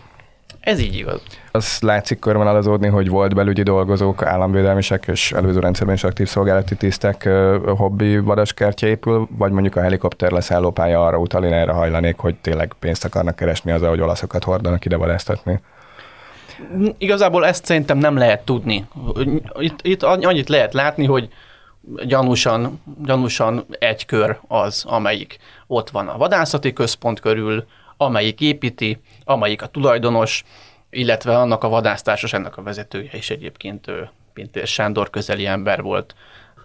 Ez 0.65 0.81
így 0.81 0.97
igaz. 0.97 1.23
Az 1.53 1.79
látszik 1.81 2.19
körvonalazódni, 2.19 2.89
hogy 2.89 3.09
volt 3.09 3.35
belügyi 3.35 3.63
dolgozók, 3.63 4.23
államvédelmisek 4.23 5.07
és 5.07 5.33
előző 5.33 5.59
rendszerben 5.59 5.95
is 5.95 6.05
aktív 6.05 6.29
szolgálati 6.29 6.77
tisztek 6.77 7.29
hobbi 7.77 8.19
vadaskertje 8.19 8.89
épül, 8.89 9.29
vagy 9.31 9.53
mondjuk 9.53 9.77
a 9.77 9.81
helikopter 9.81 10.31
leszállópálya 10.31 11.07
arra 11.07 11.19
utal, 11.19 11.45
én 11.45 11.53
erre 11.53 11.73
hajlanék, 11.73 12.17
hogy 12.19 12.35
tényleg 12.35 12.73
pénzt 12.79 13.05
akarnak 13.05 13.37
keresni 13.37 13.73
azzal, 13.73 13.89
hogy 13.89 14.01
olaszokat 14.01 14.45
hordanak 14.45 14.85
ide 14.85 14.97
vadásztatni. 14.97 15.61
Igazából 16.99 17.47
ezt 17.47 17.65
szerintem 17.65 17.99
nem 17.99 18.17
lehet 18.17 18.45
tudni. 18.45 18.87
Itt, 19.59 19.79
itt 19.83 20.03
annyit 20.03 20.49
lehet 20.49 20.75
látni, 20.75 21.05
hogy 21.05 21.29
gyanúsan, 22.07 22.83
gyanúsan 23.05 23.67
egy 23.79 24.07
kör 24.07 24.39
az, 24.49 24.85
amelyik 24.87 25.39
ott 25.67 25.91
van 25.91 26.09
a 26.09 26.17
vadászati 26.17 26.73
központ 26.73 27.21
körül, 27.21 27.65
amelyik 27.97 28.41
építi, 28.41 29.01
amelyik 29.25 29.63
a 29.63 29.67
tulajdonos, 29.67 30.45
illetve 30.91 31.39
annak 31.39 31.65
a 31.65 31.69
vadásztársaságnak 31.69 32.57
a 32.57 32.63
vezetője 32.63 33.11
is 33.13 33.31
egyébként 33.31 33.89
ő, 33.89 34.11
Pintér 34.33 34.67
Sándor 34.67 35.11
közeli 35.11 35.47
ember 35.47 35.83
volt, 35.83 36.15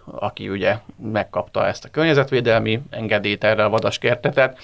aki 0.04 0.48
ugye 0.48 0.76
megkapta 1.12 1.66
ezt 1.66 1.84
a 1.84 1.88
környezetvédelmi 1.88 2.80
engedélyt 2.90 3.44
erre 3.44 3.64
a 3.64 3.68
vadaskertetet. 3.68 4.58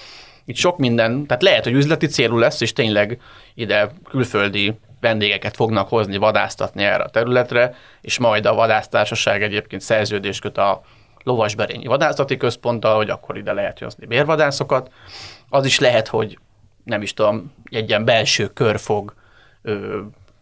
Itt 0.45 0.55
sok 0.55 0.77
minden, 0.77 1.25
tehát 1.25 1.43
lehet, 1.43 1.63
hogy 1.63 1.73
üzleti 1.73 2.05
célú 2.05 2.37
lesz, 2.37 2.61
és 2.61 2.73
tényleg 2.73 3.21
ide 3.53 3.89
külföldi 4.09 4.79
vendégeket 4.99 5.55
fognak 5.55 5.89
hozni, 5.89 6.17
vadásztatni 6.17 6.83
erre 6.83 7.03
a 7.03 7.09
területre, 7.09 7.75
és 8.01 8.17
majd 8.17 8.45
a 8.45 8.53
vadásztársaság 8.53 9.43
egyébként 9.43 9.81
szerződést 9.81 10.41
köt 10.41 10.57
a 10.57 10.81
lovasberényi 11.23 11.85
vadászati 11.85 12.37
központtal, 12.37 12.95
hogy 12.95 13.09
akkor 13.09 13.37
ide 13.37 13.53
lehet 13.53 13.79
hozni 13.79 14.05
bérvadászokat. 14.05 14.91
Az 15.49 15.65
is 15.65 15.79
lehet, 15.79 16.07
hogy 16.07 16.37
nem 16.87 17.01
is 17.01 17.13
tudom, 17.13 17.53
egy 17.69 17.89
ilyen 17.89 18.05
belső 18.05 18.47
kör 18.47 18.79
fog 18.79 19.13
ö, 19.61 19.99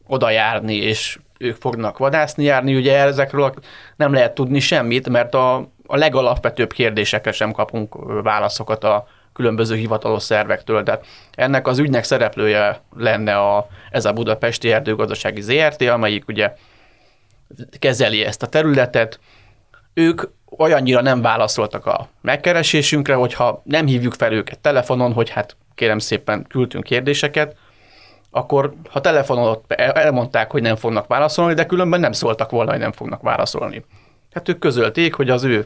oda 0.07 0.31
és 0.67 1.19
ők 1.37 1.55
fognak 1.55 1.97
vadászni 1.97 2.43
járni, 2.43 2.75
ugye 2.75 2.97
ezekről 2.97 3.53
nem 3.95 4.13
lehet 4.13 4.35
tudni 4.35 4.59
semmit, 4.59 5.09
mert 5.09 5.33
a 5.33 5.73
a 5.87 5.97
legalapvetőbb 5.97 6.73
kérdésekre 6.73 7.31
sem 7.31 7.51
kapunk 7.51 7.95
válaszokat 8.23 8.83
a 8.83 9.07
különböző 9.33 9.75
hivatalos 9.75 10.23
szervektől. 10.23 10.83
Tehát 10.83 11.05
ennek 11.31 11.67
az 11.67 11.77
ügynek 11.77 12.03
szereplője 12.03 12.81
lenne 12.95 13.37
a, 13.37 13.67
ez 13.91 14.05
a 14.05 14.13
Budapesti 14.13 14.71
Erdőgazdasági 14.71 15.41
ZRT, 15.41 15.81
amelyik 15.81 16.27
ugye 16.27 16.53
kezeli 17.79 18.25
ezt 18.25 18.43
a 18.43 18.47
területet. 18.47 19.19
Ők 19.93 20.21
olyannyira 20.57 21.01
nem 21.01 21.21
válaszoltak 21.21 21.85
a 21.85 22.07
megkeresésünkre, 22.21 23.13
hogyha 23.13 23.61
nem 23.63 23.85
hívjuk 23.85 24.13
fel 24.13 24.33
őket 24.33 24.59
telefonon, 24.59 25.13
hogy 25.13 25.29
hát 25.29 25.55
kérem 25.75 26.00
szépen 26.00 26.46
küldtünk 26.50 26.84
kérdéseket, 26.84 27.55
akkor 28.32 28.74
ha 28.89 29.01
telefonon 29.01 29.62
elmondták, 29.67 30.51
hogy 30.51 30.62
nem 30.62 30.75
fognak 30.75 31.08
válaszolni, 31.08 31.53
de 31.53 31.65
különben 31.65 32.00
nem 32.00 32.12
szóltak 32.12 32.50
volna, 32.51 32.72
hogy 32.72 32.79
nem 32.79 32.91
fognak 32.91 33.22
válaszolni. 33.22 33.86
Hát 34.34 34.50
ők 34.50 34.60
közölték, 34.60 35.13
hogy 35.13 35.29
az 35.29 35.44
ő 35.44 35.65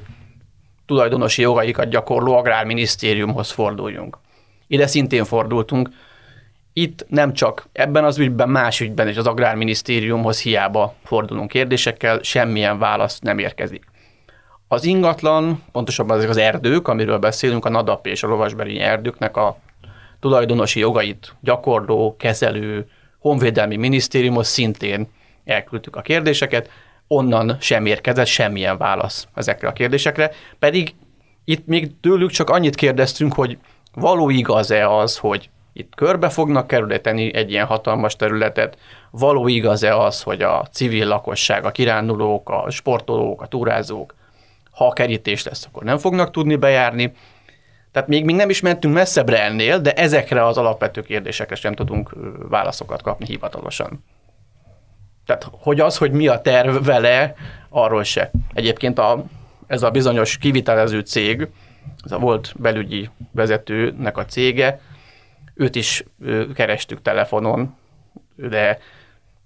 tulajdonosi 0.86 1.42
jogaikat 1.42 1.90
gyakorló 1.90 2.38
agrárminisztériumhoz 2.38 3.52
forduljunk. 3.52 4.18
Ide 4.68 4.88
szintén 4.88 5.24
fordultunk. 5.24 5.90
Itt 6.74 7.06
nem 7.08 7.34
csak 7.34 7.68
ebben 7.72 8.04
az 8.04 8.18
ügyben, 8.18 8.50
más 8.50 8.80
ügyben 8.80 9.08
is 9.08 9.18
az 9.18 9.28
agrárminisztériumhoz 9.28 10.42
hiába 10.42 10.94
fordulunk 11.04 11.50
kérdésekkel, 11.50 12.20
semmilyen 12.22 12.80
válasz 12.80 13.20
nem 13.20 13.40
érkezik. 13.40 13.86
Az 14.68 14.84
ingatlan, 14.84 15.64
pontosabban 15.72 16.18
ezek 16.18 16.30
az 16.30 16.38
erdők, 16.38 16.88
amiről 16.88 17.18
beszélünk, 17.18 17.66
a 17.66 17.70
nadap 17.70 18.08
és 18.08 18.24
a 18.24 18.28
lovasberényi 18.28 18.80
erdőknek 18.80 19.38
a 19.38 19.58
tulajdonosi 20.20 20.80
jogait 20.80 21.36
gyakorló, 21.42 22.16
kezelő, 22.20 22.90
honvédelmi 23.20 23.76
minisztériumhoz 23.76 24.48
szintén 24.48 25.08
elküldtük 25.46 25.96
a 25.96 26.02
kérdéseket, 26.02 26.70
onnan 27.08 27.58
sem 27.60 27.86
érkezett 27.86 28.26
semmilyen 28.26 28.78
válasz 28.78 29.28
ezekre 29.34 29.68
a 29.68 29.74
kérdésekre, 29.74 30.32
pedig 30.60 30.94
itt 31.46 31.68
még 31.68 32.00
tőlük 32.02 32.30
csak 32.30 32.50
annyit 32.50 32.76
kérdeztünk, 32.76 33.34
hogy 33.34 33.58
való 33.94 34.30
igaz-e 34.30 34.90
az, 34.90 35.18
hogy 35.18 35.50
itt 35.74 35.96
körbe 35.96 36.30
fognak 36.30 36.68
kerületeni 36.68 37.34
egy 37.34 37.52
ilyen 37.52 37.66
hatalmas 37.66 38.16
területet, 38.16 38.78
való 39.12 39.48
igaz-e 39.48 39.98
az, 39.98 40.22
hogy 40.22 40.42
a 40.42 40.68
civil 40.72 41.08
lakosság, 41.08 41.66
a 41.66 41.72
kirándulók, 41.72 42.50
a 42.50 42.70
sportolók, 42.70 43.42
a 43.42 43.48
túrázók, 43.48 44.16
ha 44.72 44.88
a 44.88 44.94
kerítés 44.94 45.44
lesz, 45.44 45.66
akkor 45.66 45.84
nem 45.84 45.98
fognak 45.98 46.32
tudni 46.32 46.56
bejárni. 46.56 47.14
Tehát 47.92 48.08
még, 48.08 48.26
még 48.26 48.36
nem 48.36 48.50
is 48.50 48.62
mentünk 48.62 48.94
messzebbre 48.94 49.44
ennél, 49.44 49.80
de 49.80 49.94
ezekre 49.94 50.46
az 50.46 50.58
alapvető 50.58 51.02
kérdésekre 51.02 51.56
sem 51.56 51.74
tudunk 51.74 52.16
válaszokat 52.50 53.02
kapni 53.02 53.26
hivatalosan. 53.26 54.04
Tehát, 55.26 55.48
hogy 55.52 55.80
az, 55.80 55.98
hogy 55.98 56.12
mi 56.12 56.28
a 56.28 56.42
terv 56.42 56.86
vele, 56.86 57.34
arról 57.70 58.04
se. 58.04 58.32
Egyébként 58.54 59.00
a, 59.00 59.24
ez 59.68 59.84
a 59.84 59.92
bizonyos 59.92 60.38
kivitelező 60.38 61.00
cég, 61.00 61.48
ez 62.04 62.12
a 62.12 62.18
volt 62.20 62.54
belügyi 62.58 63.10
vezetőnek 63.32 64.18
a 64.18 64.26
cége, 64.26 64.80
őt 65.54 65.76
is 65.76 66.04
kerestük 66.54 67.02
telefonon, 67.02 67.78
de 68.36 68.80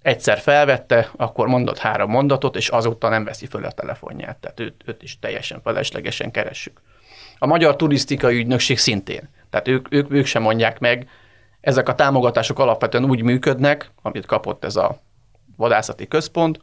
egyszer 0.02 0.38
felvette, 0.38 1.10
akkor 1.16 1.46
mondott 1.46 1.78
három 1.78 2.10
mondatot, 2.10 2.56
és 2.56 2.68
azóta 2.68 3.08
nem 3.08 3.24
veszi 3.24 3.46
föl 3.46 3.64
a 3.64 3.72
telefonját. 3.72 4.36
Tehát 4.36 4.60
őt, 4.60 4.82
őt 4.84 5.02
is 5.02 5.18
teljesen 5.18 5.60
feleslegesen 5.62 6.30
keressük. 6.30 6.80
A 7.44 7.46
Magyar 7.46 7.76
Turisztikai 7.76 8.36
Ügynökség 8.36 8.78
szintén. 8.78 9.28
Tehát 9.50 9.68
ők, 9.68 9.86
ők, 9.90 10.12
ők 10.12 10.26
sem 10.26 10.42
mondják 10.42 10.78
meg, 10.78 11.08
ezek 11.60 11.88
a 11.88 11.94
támogatások 11.94 12.58
alapvetően 12.58 13.04
úgy 13.04 13.22
működnek, 13.22 13.90
amit 14.02 14.26
kapott 14.26 14.64
ez 14.64 14.76
a 14.76 14.98
vadászati 15.56 16.08
központ, 16.08 16.60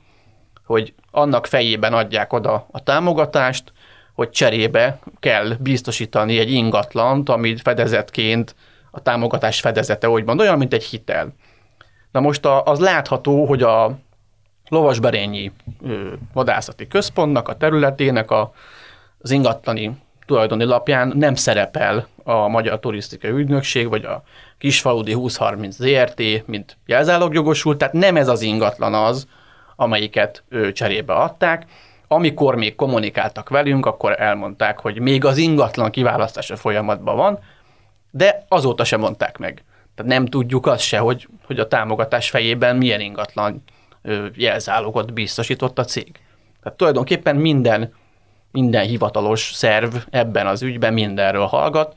hogy 0.65 0.94
annak 1.11 1.46
fejében 1.46 1.94
adják 1.94 2.33
oda 2.33 2.67
a 2.72 2.83
támogatást, 2.83 3.74
hogy 4.13 4.29
cserébe 4.29 5.00
kell 5.20 5.55
biztosítani 5.59 6.39
egy 6.39 6.51
ingatlant, 6.51 7.29
amit 7.29 7.61
fedezetként 7.61 8.55
a 8.91 9.01
támogatás 9.01 9.59
fedezete, 9.59 10.09
úgy 10.09 10.24
mond, 10.24 10.39
olyan, 10.39 10.57
mint 10.57 10.74
egy 10.74 10.83
hitel. 10.83 11.33
Na 12.11 12.20
most 12.20 12.46
az 12.46 12.79
látható, 12.79 13.46
hogy 13.46 13.63
a 13.63 13.98
lovasberényi 14.70 15.51
vadászati 16.33 16.87
központnak, 16.87 17.48
a 17.48 17.57
területének 17.57 18.31
a, 18.31 18.53
az 19.20 19.31
ingatlani 19.31 19.98
tulajdoni 20.31 20.63
lapján 20.63 21.13
nem 21.15 21.35
szerepel 21.35 22.07
a 22.24 22.48
Magyar 22.48 22.79
Turisztikai 22.79 23.31
Ügynökség, 23.31 23.89
vagy 23.89 24.05
a 24.05 24.24
Kisfaludi 24.57 25.11
2030 25.11 25.75
ZRT, 25.75 26.48
mint 26.48 26.77
jelzálogjogosult, 26.85 27.77
tehát 27.77 27.94
nem 27.94 28.15
ez 28.15 28.27
az 28.27 28.41
ingatlan 28.41 28.94
az, 28.94 29.27
amelyiket 29.75 30.44
ő 30.50 30.72
cserébe 30.72 31.13
adták. 31.13 31.65
Amikor 32.07 32.55
még 32.55 32.75
kommunikáltak 32.75 33.50
velünk, 33.50 33.85
akkor 33.85 34.22
elmondták, 34.22 34.79
hogy 34.79 35.00
még 35.00 35.25
az 35.25 35.37
ingatlan 35.37 35.91
kiválasztása 35.91 36.55
folyamatban 36.55 37.15
van, 37.15 37.39
de 38.11 38.46
azóta 38.48 38.83
sem 38.83 39.00
mondták 39.00 39.37
meg. 39.37 39.63
Tehát 39.96 40.11
nem 40.11 40.25
tudjuk 40.25 40.65
azt 40.65 40.83
se, 40.83 40.98
hogy, 40.98 41.27
hogy 41.46 41.59
a 41.59 41.67
támogatás 41.67 42.29
fejében 42.29 42.75
milyen 42.75 43.00
ingatlan 43.00 43.63
jelzálogot 44.35 45.13
biztosított 45.13 45.79
a 45.79 45.83
cég. 45.85 46.11
Tehát 46.63 46.77
tulajdonképpen 46.77 47.35
minden, 47.35 47.94
minden 48.51 48.85
hivatalos 48.85 49.51
szerv 49.53 49.96
ebben 50.09 50.48
az 50.48 50.61
ügyben 50.61 50.94
mindenről 50.94 51.46
hallgat, 51.46 51.96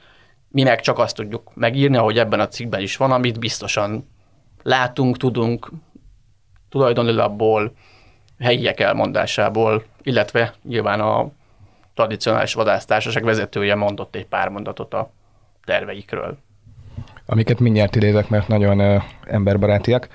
mi 0.48 0.62
meg 0.62 0.80
csak 0.80 0.98
azt 0.98 1.16
tudjuk 1.16 1.54
megírni, 1.54 1.96
ahogy 1.96 2.18
ebben 2.18 2.40
a 2.40 2.48
cikkben 2.48 2.80
is 2.80 2.96
van, 2.96 3.12
amit 3.12 3.38
biztosan 3.38 4.08
látunk, 4.62 5.16
tudunk 5.16 5.70
tulajdonilabból, 6.68 7.72
helyiek 8.38 8.80
elmondásából, 8.80 9.84
illetve 10.02 10.54
nyilván 10.62 11.00
a 11.00 11.30
tradicionális 11.94 12.54
vadásztársaság 12.54 13.24
vezetője 13.24 13.74
mondott 13.74 14.14
egy 14.14 14.26
pár 14.26 14.48
mondatot 14.48 14.94
a 14.94 15.10
terveikről. 15.64 16.38
Amiket 17.26 17.60
mindjárt 17.60 17.96
idézek, 17.96 18.28
mert 18.28 18.48
nagyon 18.48 19.02
emberbarátiak. 19.24 20.08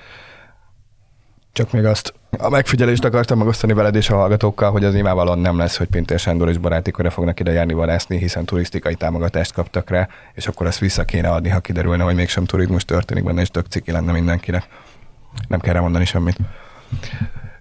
Csak 1.51 1.71
még 1.71 1.85
azt 1.85 2.13
a 2.37 2.49
megfigyelést 2.49 3.05
akartam 3.05 3.37
megosztani 3.37 3.73
veled 3.73 3.95
és 3.95 4.09
a 4.09 4.15
hallgatókkal, 4.15 4.71
hogy 4.71 4.83
az 4.83 4.93
nyilvánvalóan 4.93 5.39
nem 5.39 5.57
lesz, 5.57 5.77
hogy 5.77 5.87
Pintér 5.87 6.19
Sándor 6.19 6.49
és 6.49 6.57
baráti 6.57 6.91
körre 6.91 7.09
fognak 7.09 7.39
ide 7.39 7.51
járni 7.51 7.73
vadászni, 7.73 8.17
hiszen 8.17 8.45
turisztikai 8.45 8.95
támogatást 8.95 9.53
kaptak 9.53 9.89
rá, 9.89 10.07
és 10.33 10.47
akkor 10.47 10.67
ezt 10.67 10.79
vissza 10.79 11.03
kéne 11.03 11.29
adni, 11.29 11.49
ha 11.49 11.59
kiderülne, 11.59 12.03
hogy 12.03 12.15
mégsem 12.15 12.45
turizmus 12.45 12.85
történik 12.85 13.23
benne, 13.23 13.41
és 13.41 13.49
tök 13.49 13.65
ciki 13.65 13.91
lenne 13.91 14.11
mindenkinek. 14.11 14.67
Nem 15.47 15.59
kell 15.59 15.79
mondani 15.79 16.05
semmit. 16.05 16.37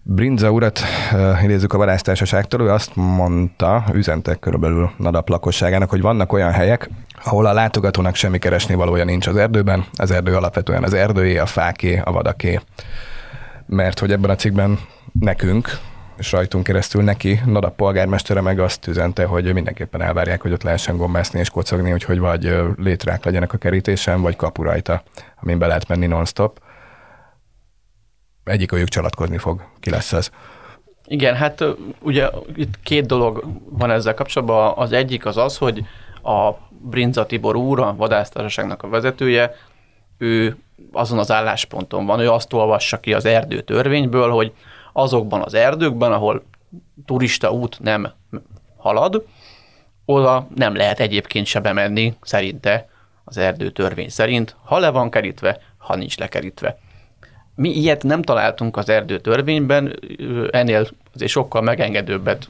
Brinza 0.02 0.50
urat 0.50 0.80
uh, 1.12 1.42
idézzük 1.42 1.72
a 1.72 1.78
vadásztársaságtól, 1.78 2.60
ő 2.60 2.70
azt 2.70 2.90
mondta, 2.94 3.84
üzentek 3.92 4.38
körülbelül 4.38 4.90
Nadap 4.96 5.28
lakosságának, 5.28 5.90
hogy 5.90 6.00
vannak 6.00 6.32
olyan 6.32 6.52
helyek, 6.52 6.90
ahol 7.24 7.46
a 7.46 7.52
látogatónak 7.52 8.14
semmi 8.14 8.38
keresni 8.38 8.74
valója 8.74 9.04
nincs 9.04 9.26
az 9.26 9.36
erdőben, 9.36 9.84
az 9.92 10.10
erdő 10.10 10.36
alapvetően 10.36 10.84
az 10.84 10.94
erdőé, 10.94 11.38
a 11.38 11.46
fáké, 11.46 12.00
a 12.04 12.12
vadaké 12.12 12.60
mert 13.68 13.98
hogy 13.98 14.12
ebben 14.12 14.30
a 14.30 14.34
cikkben 14.34 14.78
nekünk, 15.12 15.68
és 16.18 16.32
rajtunk 16.32 16.64
keresztül 16.64 17.02
neki, 17.02 17.40
Nada 17.46 17.70
polgármestere 17.70 18.40
meg 18.40 18.58
azt 18.58 18.86
üzente, 18.86 19.24
hogy 19.24 19.52
mindenképpen 19.52 20.02
elvárják, 20.02 20.42
hogy 20.42 20.52
ott 20.52 20.62
lehessen 20.62 20.96
gombászni 20.96 21.38
és 21.38 21.50
kocogni, 21.50 21.92
úgyhogy 21.92 22.18
vagy 22.18 22.56
létrák 22.76 23.24
legyenek 23.24 23.52
a 23.52 23.58
kerítésen, 23.58 24.20
vagy 24.20 24.36
kapu 24.36 24.62
rajta, 24.62 25.02
amin 25.42 25.58
be 25.58 25.66
lehet 25.66 25.88
menni 25.88 26.06
non-stop. 26.06 26.60
Egyik 28.44 28.72
őjük 28.72 28.88
csalatkozni 28.88 29.38
fog. 29.38 29.62
Ki 29.80 29.90
lesz 29.90 30.12
ez? 30.12 30.30
Igen, 31.04 31.34
hát 31.34 31.64
ugye 32.00 32.28
itt 32.54 32.80
két 32.82 33.06
dolog 33.06 33.44
van 33.70 33.90
ezzel 33.90 34.14
kapcsolatban. 34.14 34.72
Az 34.76 34.92
egyik 34.92 35.26
az 35.26 35.36
az, 35.36 35.56
hogy 35.56 35.84
a 36.22 36.50
Brinza 36.68 37.26
Tibor 37.26 37.56
úr, 37.56 37.80
a 37.80 37.94
vadásztársaságnak 37.96 38.82
a 38.82 38.88
vezetője, 38.88 39.54
ő 40.18 40.56
azon 40.92 41.18
az 41.18 41.30
állásponton 41.30 42.06
van, 42.06 42.20
ő 42.20 42.30
azt 42.30 42.52
olvassa 42.52 43.00
ki 43.00 43.14
az 43.14 43.24
erdő 43.24 43.60
törvényből, 43.60 44.30
hogy 44.30 44.52
azokban 44.92 45.42
az 45.42 45.54
erdőkben, 45.54 46.12
ahol 46.12 46.42
turista 47.06 47.50
út 47.50 47.80
nem 47.80 48.12
halad, 48.76 49.24
oda 50.04 50.46
nem 50.54 50.76
lehet 50.76 51.00
egyébként 51.00 51.46
se 51.46 51.60
bemenni 51.60 52.14
szerinte 52.20 52.88
az 53.24 53.36
erdő 53.36 53.70
törvény 53.70 54.08
szerint, 54.08 54.56
ha 54.64 54.78
le 54.78 54.90
van 54.90 55.10
kerítve, 55.10 55.60
ha 55.76 55.96
nincs 55.96 56.18
lekerítve. 56.18 56.78
Mi 57.54 57.68
ilyet 57.68 58.02
nem 58.02 58.22
találtunk 58.22 58.76
az 58.76 58.88
erdő 58.88 59.20
törvényben, 59.20 59.98
ennél 60.50 60.88
azért 61.14 61.30
sokkal 61.30 61.62
megengedőbbet 61.62 62.48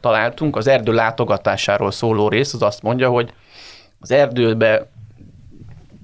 találtunk. 0.00 0.56
Az 0.56 0.66
erdő 0.66 0.92
látogatásáról 0.92 1.90
szóló 1.90 2.28
rész 2.28 2.54
az 2.54 2.62
azt 2.62 2.82
mondja, 2.82 3.08
hogy 3.08 3.32
az 4.00 4.10
erdőbe 4.10 4.86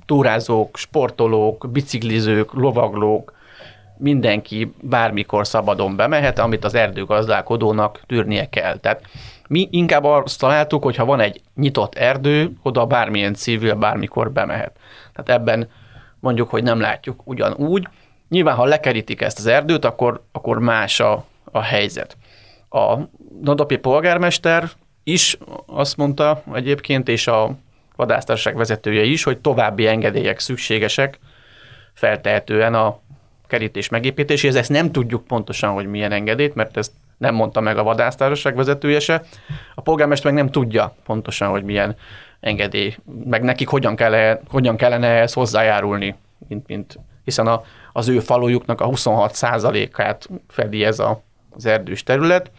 túrázók, 0.06 0.76
sportolók, 0.76 1.68
biciklizők, 1.72 2.52
lovaglók, 2.52 3.32
mindenki 3.96 4.74
bármikor 4.80 5.46
szabadon 5.46 5.96
bemehet, 5.96 6.38
amit 6.38 6.64
az 6.64 6.74
erdőgazdálkodónak 6.74 8.00
tűrnie 8.06 8.48
kell. 8.48 8.76
Tehát 8.76 9.02
mi 9.48 9.68
inkább 9.70 10.04
azt 10.04 10.38
találtuk, 10.38 10.82
hogy 10.82 10.96
ha 10.96 11.04
van 11.04 11.20
egy 11.20 11.40
nyitott 11.54 11.94
erdő, 11.94 12.52
oda 12.62 12.86
bármilyen 12.86 13.34
civil 13.34 13.74
bármikor 13.74 14.32
bemehet. 14.32 14.76
Tehát 15.12 15.40
ebben 15.40 15.68
mondjuk, 16.20 16.50
hogy 16.50 16.62
nem 16.62 16.80
látjuk 16.80 17.20
ugyanúgy. 17.24 17.88
Nyilván, 18.28 18.54
ha 18.54 18.64
lekerítik 18.64 19.20
ezt 19.20 19.38
az 19.38 19.46
erdőt, 19.46 19.84
akkor, 19.84 20.24
akkor 20.32 20.58
más 20.58 21.00
a, 21.00 21.24
a 21.44 21.60
helyzet. 21.60 22.16
A 22.68 22.98
Nadapi 23.42 23.76
polgármester 23.76 24.70
is 25.04 25.38
azt 25.66 25.96
mondta 25.96 26.42
egyébként, 26.54 27.08
és 27.08 27.26
a 27.26 27.50
vadásztársaság 27.96 28.56
vezetője 28.56 29.02
is, 29.02 29.22
hogy 29.22 29.38
további 29.38 29.86
engedélyek 29.86 30.38
szükségesek 30.38 31.18
feltehetően 31.92 32.74
a 32.74 32.98
kerítés 33.46 33.88
megépítéséhez. 33.88 34.56
Ezt 34.56 34.70
nem 34.70 34.92
tudjuk 34.92 35.26
pontosan, 35.26 35.72
hogy 35.72 35.86
milyen 35.86 36.12
engedélyt, 36.12 36.54
mert 36.54 36.76
ezt 36.76 36.92
nem 37.16 37.34
mondta 37.34 37.60
meg 37.60 37.78
a 37.78 37.82
vadásztársaság 37.82 38.56
vezetője 38.56 39.00
se. 39.00 39.22
A 39.74 39.80
polgármester 39.80 40.32
meg 40.32 40.42
nem 40.42 40.52
tudja 40.52 40.94
pontosan, 41.04 41.48
hogy 41.48 41.64
milyen 41.64 41.96
engedély, 42.40 42.96
meg 43.24 43.42
nekik 43.42 43.68
hogyan, 43.68 43.96
kell, 43.96 44.40
hogyan 44.48 44.76
kellene 44.76 45.06
ehhez 45.06 45.32
hozzájárulni, 45.32 46.14
mint, 46.48 46.66
mint, 46.66 46.98
hiszen 47.24 47.46
a, 47.46 47.62
az 47.92 48.08
ő 48.08 48.20
falujuknak 48.20 48.80
a 48.80 48.88
26%-át 48.88 50.28
fedi 50.48 50.84
ez 50.84 50.98
a, 50.98 51.22
az 51.50 51.66
erdős 51.66 52.02
terület. 52.02 52.50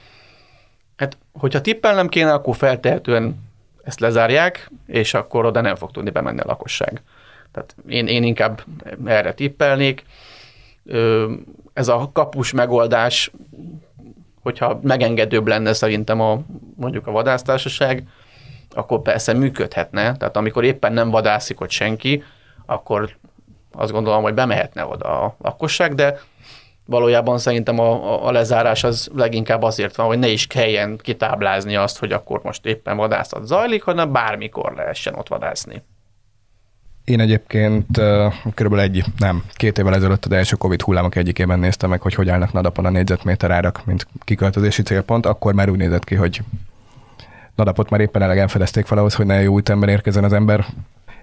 Hát, 0.98 1.18
hogyha 1.34 1.62
tippelnem 1.62 2.08
kéne, 2.08 2.34
akkor 2.34 2.56
feltehetően 2.56 3.45
ezt 3.86 4.00
lezárják, 4.00 4.72
és 4.88 5.14
akkor 5.14 5.46
oda 5.46 5.62
nem 5.62 5.76
fog 5.76 5.92
tudni 5.92 6.10
bemenni 6.10 6.40
a 6.40 6.46
lakosság. 6.46 7.02
Tehát 7.52 7.76
én, 7.88 8.08
én 8.08 8.24
inkább 8.24 8.64
erre 9.06 9.34
tippelnék. 9.34 10.04
Ez 11.74 11.88
a 11.88 12.10
kapus 12.14 12.52
megoldás, 12.52 13.32
hogyha 14.42 14.80
megengedőbb 14.84 15.48
lenne 15.48 15.74
szerintem 15.74 16.22
a, 16.22 16.40
mondjuk 16.76 17.08
a 17.08 17.12
vadásztársaság, 17.12 18.08
akkor 18.76 19.02
persze 19.02 19.34
működhetne. 19.34 20.18
Tehát 20.18 20.38
amikor 20.38 20.64
éppen 20.64 20.94
nem 20.94 21.10
vadászik 21.10 21.62
ott 21.62 21.70
senki, 21.70 22.24
akkor 22.66 23.16
azt 23.72 23.92
gondolom, 23.92 24.22
hogy 24.22 24.34
bemehetne 24.34 24.86
oda 24.86 25.22
a 25.22 25.36
lakosság, 25.42 25.96
de 25.96 26.20
valójában 26.86 27.38
szerintem 27.38 27.80
a, 27.80 28.26
a 28.28 28.32
lezárás 28.32 28.84
az 28.84 29.10
leginkább 29.16 29.62
azért 29.62 29.96
van, 29.96 30.06
hogy 30.06 30.20
ne 30.20 30.28
is 30.28 30.48
kelljen 30.48 30.98
kitáblázni 31.02 31.76
azt, 31.76 32.00
hogy 32.00 32.12
akkor 32.12 32.40
most 32.44 32.66
éppen 32.66 32.98
vadászat 32.98 33.46
zajlik, 33.46 33.84
hanem 33.84 34.12
bármikor 34.12 34.74
lehessen 34.76 35.16
ott 35.16 35.28
vadászni. 35.28 35.84
Én 37.04 37.20
egyébként 37.20 37.86
körülbelül 38.54 38.80
egy, 38.80 39.04
nem, 39.18 39.44
két 39.54 39.78
évvel 39.78 39.96
ezelőtt 39.96 40.26
az 40.26 40.32
első 40.32 40.56
Covid 40.56 40.82
hullámok 40.82 41.16
egyikében 41.16 41.60
néztem 41.60 41.90
meg, 41.90 42.02
hogy 42.02 42.14
hogy 42.14 42.30
állnak 42.30 42.54
nadapon 42.54 42.86
a 42.86 42.90
négyzetméter 42.90 43.52
árak, 43.52 43.86
mint 43.86 44.08
kiköltözési 44.20 44.82
célpont, 44.82 45.26
akkor 45.26 45.54
már 45.54 45.70
úgy 45.70 45.78
nézett 45.78 46.04
ki, 46.04 46.16
hogy 46.16 46.42
nadapot 47.56 47.90
már 47.90 48.00
éppen 48.00 48.22
elegen 48.22 48.48
fedezték 48.48 48.86
fel 48.86 48.98
ahhoz, 48.98 49.16
hogy 49.16 49.26
ne 49.26 49.42
jó 49.42 49.58
ütemben 49.58 49.90
érkezzen 49.90 50.24
az 50.24 50.34
ember. 50.34 50.66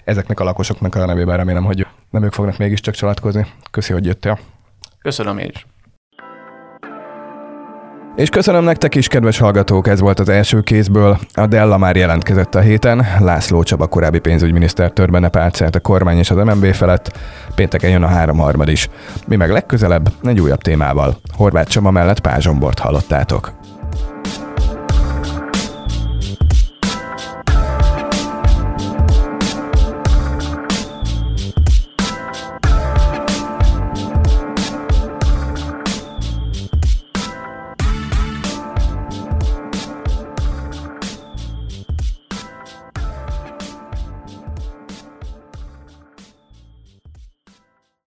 Ezeknek 0.05 0.41
a 0.41 0.45
lakosoknak 0.45 0.95
a 0.95 1.07
nevében 1.07 1.37
remélem, 1.37 1.65
hogy 1.65 1.87
nem 2.11 2.23
ők 2.23 2.33
fognak 2.33 2.59
mégiscsak 2.59 2.95
csalatkozni. 2.95 3.47
Köszi, 3.71 3.93
hogy 3.93 4.07
jöttél. 4.07 4.39
Köszönöm 5.03 5.39
én 5.39 5.51
is. 5.55 5.67
És 8.17 8.29
köszönöm 8.29 8.65
nektek 8.65 8.95
is, 8.95 9.09
kedves 9.09 9.39
hallgatók, 9.39 9.89
ez 9.89 10.01
volt 10.01 10.19
az 10.21 10.29
első 10.29 10.61
kézből. 10.61 11.19
A 11.35 11.47
Della 11.47 11.79
már 11.79 11.97
jelentkezett 11.97 12.55
a 12.55 12.61
héten, 12.61 13.07
László 13.19 13.63
Csaba 13.63 13.87
korábbi 13.87 14.19
pénzügyminiszter 14.19 14.91
tör 14.91 15.11
benne 15.11 15.29
pálcát 15.29 15.75
a 15.75 15.81
kormány 15.81 16.19
és 16.19 16.31
az 16.31 16.37
MNB 16.37 16.73
felett, 16.73 17.19
pénteken 17.55 17.91
jön 17.91 18.03
a 18.03 18.07
háromharmad 18.07 18.69
is. 18.69 18.89
Mi 19.27 19.37
meg 19.37 19.51
legközelebb 19.51 20.13
egy 20.23 20.41
újabb 20.41 20.61
témával. 20.61 21.17
Horváth 21.37 21.71
Csaba 21.71 21.91
mellett 21.91 22.21
Pázsombort 22.21 22.79
hallottátok. 22.79 23.62